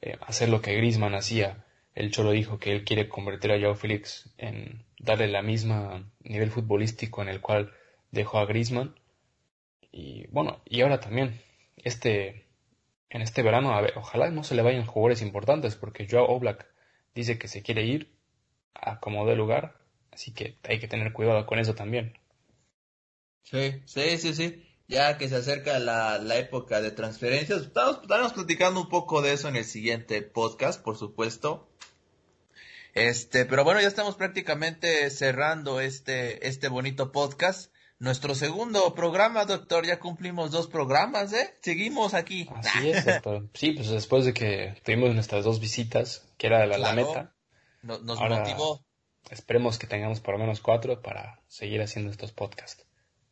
[0.02, 1.64] eh, hacer lo que Griezmann hacía.
[1.94, 6.50] El Cholo dijo que él quiere convertir a Joe Félix en darle la misma nivel
[6.50, 7.72] futbolístico en el cual
[8.12, 8.96] dejó a Griezmann.
[9.92, 11.40] Y bueno, y ahora también,
[11.78, 12.43] este,
[13.14, 16.68] en este verano, a ver, ojalá no se le vayan jugadores importantes, porque Joe Oblak
[17.16, 18.14] dice que se quiere ir
[18.74, 19.78] a como de lugar,
[20.12, 22.18] así que hay que tener cuidado con eso también.
[23.44, 28.34] Sí, sí, sí, sí ya que se acerca la, la época de transferencias, estamos, estamos
[28.34, 31.70] platicando un poco de eso en el siguiente podcast, por supuesto.
[32.94, 37.73] Este, pero bueno, ya estamos prácticamente cerrando este, este bonito podcast.
[38.00, 41.54] Nuestro segundo programa, doctor, ya cumplimos dos programas, ¿eh?
[41.62, 42.50] Seguimos aquí.
[42.54, 43.50] Así es, doctor.
[43.54, 47.34] Sí, pues después de que tuvimos nuestras dos visitas, que era la, la meta.
[47.82, 48.84] nos motivó.
[49.30, 52.86] Esperemos que tengamos por lo menos cuatro para seguir haciendo estos podcasts.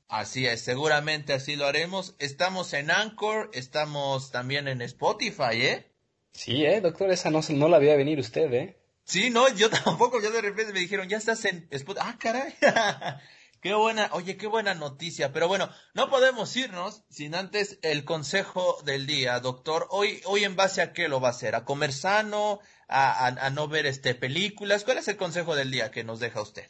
[0.08, 2.16] Así es, seguramente así lo haremos.
[2.20, 5.92] Estamos en Anchor, estamos también en Spotify, ¿eh?
[6.34, 8.78] Sí, eh, doctor, esa no, no la veía venir usted, ¿eh?
[9.04, 12.08] Sí, no, yo tampoco, ya de repente me dijeron, ya estás en Spotify.
[12.10, 12.54] Ah, caray.
[13.62, 15.32] qué buena, oye, qué buena noticia.
[15.32, 19.88] Pero bueno, no podemos irnos sin antes el consejo del día, doctor.
[19.92, 21.56] Hoy, hoy en base a qué lo va a hacer?
[21.56, 22.60] ¿A comer sano?
[22.88, 24.84] ¿A, no ver este películas?
[24.84, 26.70] ¿Cuál es el consejo del día que nos deja usted?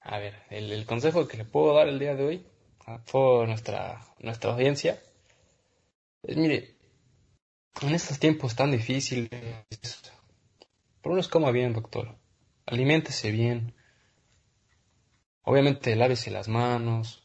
[0.00, 2.46] A ver, el, consejo que le puedo dar el día de hoy
[2.86, 5.02] a toda nuestra, nuestra audiencia
[6.22, 6.76] es, mire,
[7.80, 9.30] en estos tiempos tan difíciles,
[11.02, 12.16] por unos coma bien, doctor.
[12.66, 13.74] Aliméntese bien.
[15.44, 17.22] Obviamente lávese las manos.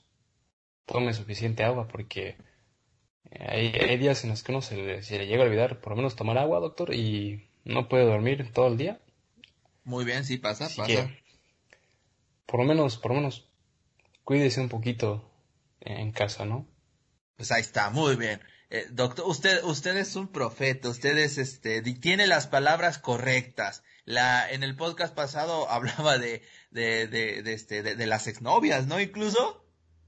[0.85, 2.37] Tome suficiente agua porque
[3.39, 5.91] hay, hay días en los que uno se le, se le, llega a olvidar por
[5.91, 8.99] lo menos tomar agua, doctor, y no puede dormir todo el día.
[9.83, 11.09] Muy bien, sí pasa, pasa
[12.49, 13.47] por lo menos, por lo menos,
[14.23, 15.31] cuídese un poquito
[15.81, 16.67] en casa, ¿no?
[17.35, 18.41] Pues ahí está, muy bien.
[18.71, 23.83] Eh, doctor, usted, usted es un profeta, usted es, este, tiene las palabras correctas.
[24.09, 26.41] La, en el podcast pasado hablaba de,
[26.71, 28.99] de, de, de este, de, las exnovias, ¿no?
[28.99, 29.63] Incluso.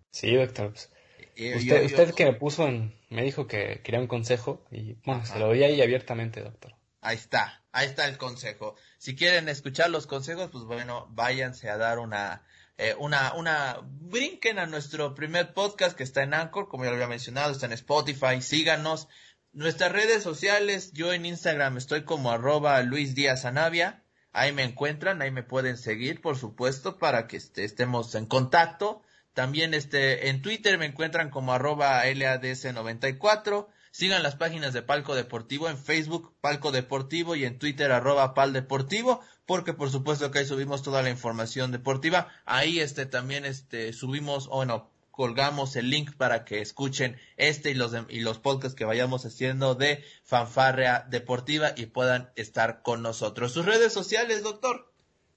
[0.09, 0.71] Sí, doctor.
[0.71, 0.89] Pues,
[1.35, 5.23] eh, usted, usted que me puso en, me dijo que quería un consejo y, bueno,
[5.23, 6.73] se lo doy ahí abiertamente, doctor.
[6.99, 8.75] Ahí está, ahí está el consejo.
[8.97, 12.43] Si quieren escuchar los consejos, pues bueno, váyanse a dar una,
[12.79, 16.95] eh, una, una, brinquen a nuestro primer podcast que está en Anchor, como ya lo
[16.95, 19.07] había mencionado, está en Spotify, síganos.
[19.53, 25.21] Nuestras redes sociales, yo en Instagram estoy como arroba Luis Díaz Anavia, ahí me encuentran,
[25.21, 29.01] ahí me pueden seguir, por supuesto, para que este, estemos en contacto.
[29.33, 33.67] También este, en Twitter me encuentran como arroba LADS94.
[33.91, 38.53] Sigan las páginas de Palco Deportivo en Facebook, Palco Deportivo y en Twitter, arroba Pal
[38.53, 42.29] Deportivo, porque por supuesto que ahí subimos toda la información deportiva.
[42.45, 47.73] Ahí este también este subimos, o no, colgamos el link para que escuchen este y
[47.73, 53.51] los, y los podcasts que vayamos haciendo de Fanfarrea Deportiva y puedan estar con nosotros.
[53.51, 54.91] ¿Sus redes sociales, doctor?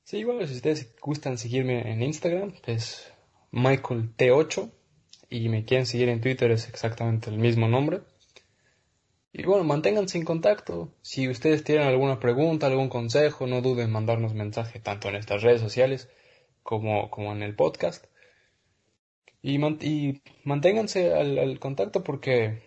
[0.04, 3.12] Sí, bueno, si ustedes gustan seguirme en Instagram, es
[3.50, 4.70] Michael T8
[5.30, 8.02] y me quieren seguir en Twitter es exactamente el mismo nombre.
[9.32, 10.94] Y bueno, manténganse en contacto.
[11.02, 15.42] Si ustedes tienen alguna pregunta, algún consejo, no duden en mandarnos mensaje tanto en estas
[15.42, 16.08] redes sociales
[16.62, 18.06] como, como en el podcast.
[19.46, 22.62] Y, y manténganse al, contacto porque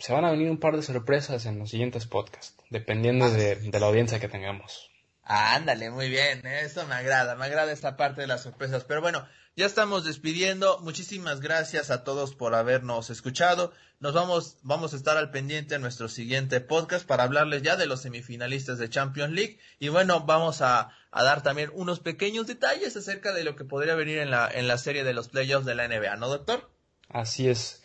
[0.00, 3.80] se van a venir un par de sorpresas en los siguientes podcasts, dependiendo de, de
[3.80, 4.90] la audiencia que tengamos.
[5.22, 6.62] ándale, muy bien, ¿eh?
[6.64, 8.82] eso me agrada, me agrada esta parte de las sorpresas.
[8.82, 9.24] Pero bueno,
[9.54, 10.80] ya estamos despidiendo.
[10.80, 13.72] Muchísimas gracias a todos por habernos escuchado.
[14.00, 17.86] Nos vamos, vamos a estar al pendiente en nuestro siguiente podcast para hablarles ya de
[17.86, 19.60] los semifinalistas de Champions League.
[19.78, 23.94] Y bueno, vamos a, a dar también unos pequeños detalles acerca de lo que podría
[23.94, 26.70] venir en la, en la serie de los playoffs de la NBA, ¿no, doctor?
[27.08, 27.82] Así es.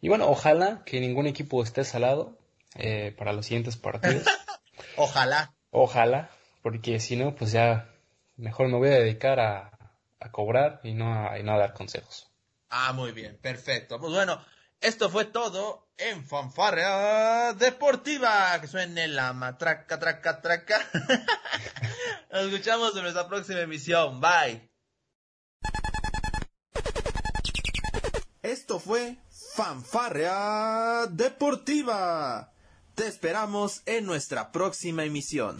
[0.00, 2.38] Y bueno, ojalá que ningún equipo esté salado
[2.74, 4.24] eh, para los siguientes partidos.
[4.96, 5.54] ojalá.
[5.70, 6.30] Ojalá,
[6.62, 7.90] porque si no, pues ya
[8.36, 9.74] mejor me voy a dedicar a
[10.24, 12.30] a cobrar y no a, y no a dar consejos.
[12.70, 14.00] Ah, muy bien, perfecto.
[14.00, 14.42] Pues bueno,
[14.80, 18.58] esto fue todo en Fanfarria Deportiva.
[18.60, 20.80] Que suene la matraca, traca, traca.
[22.32, 24.20] Nos escuchamos en nuestra próxima emisión.
[24.20, 24.70] Bye.
[28.42, 29.16] Esto fue
[29.54, 32.52] Fanfarria Deportiva.
[32.94, 35.58] Te esperamos en nuestra próxima emisión.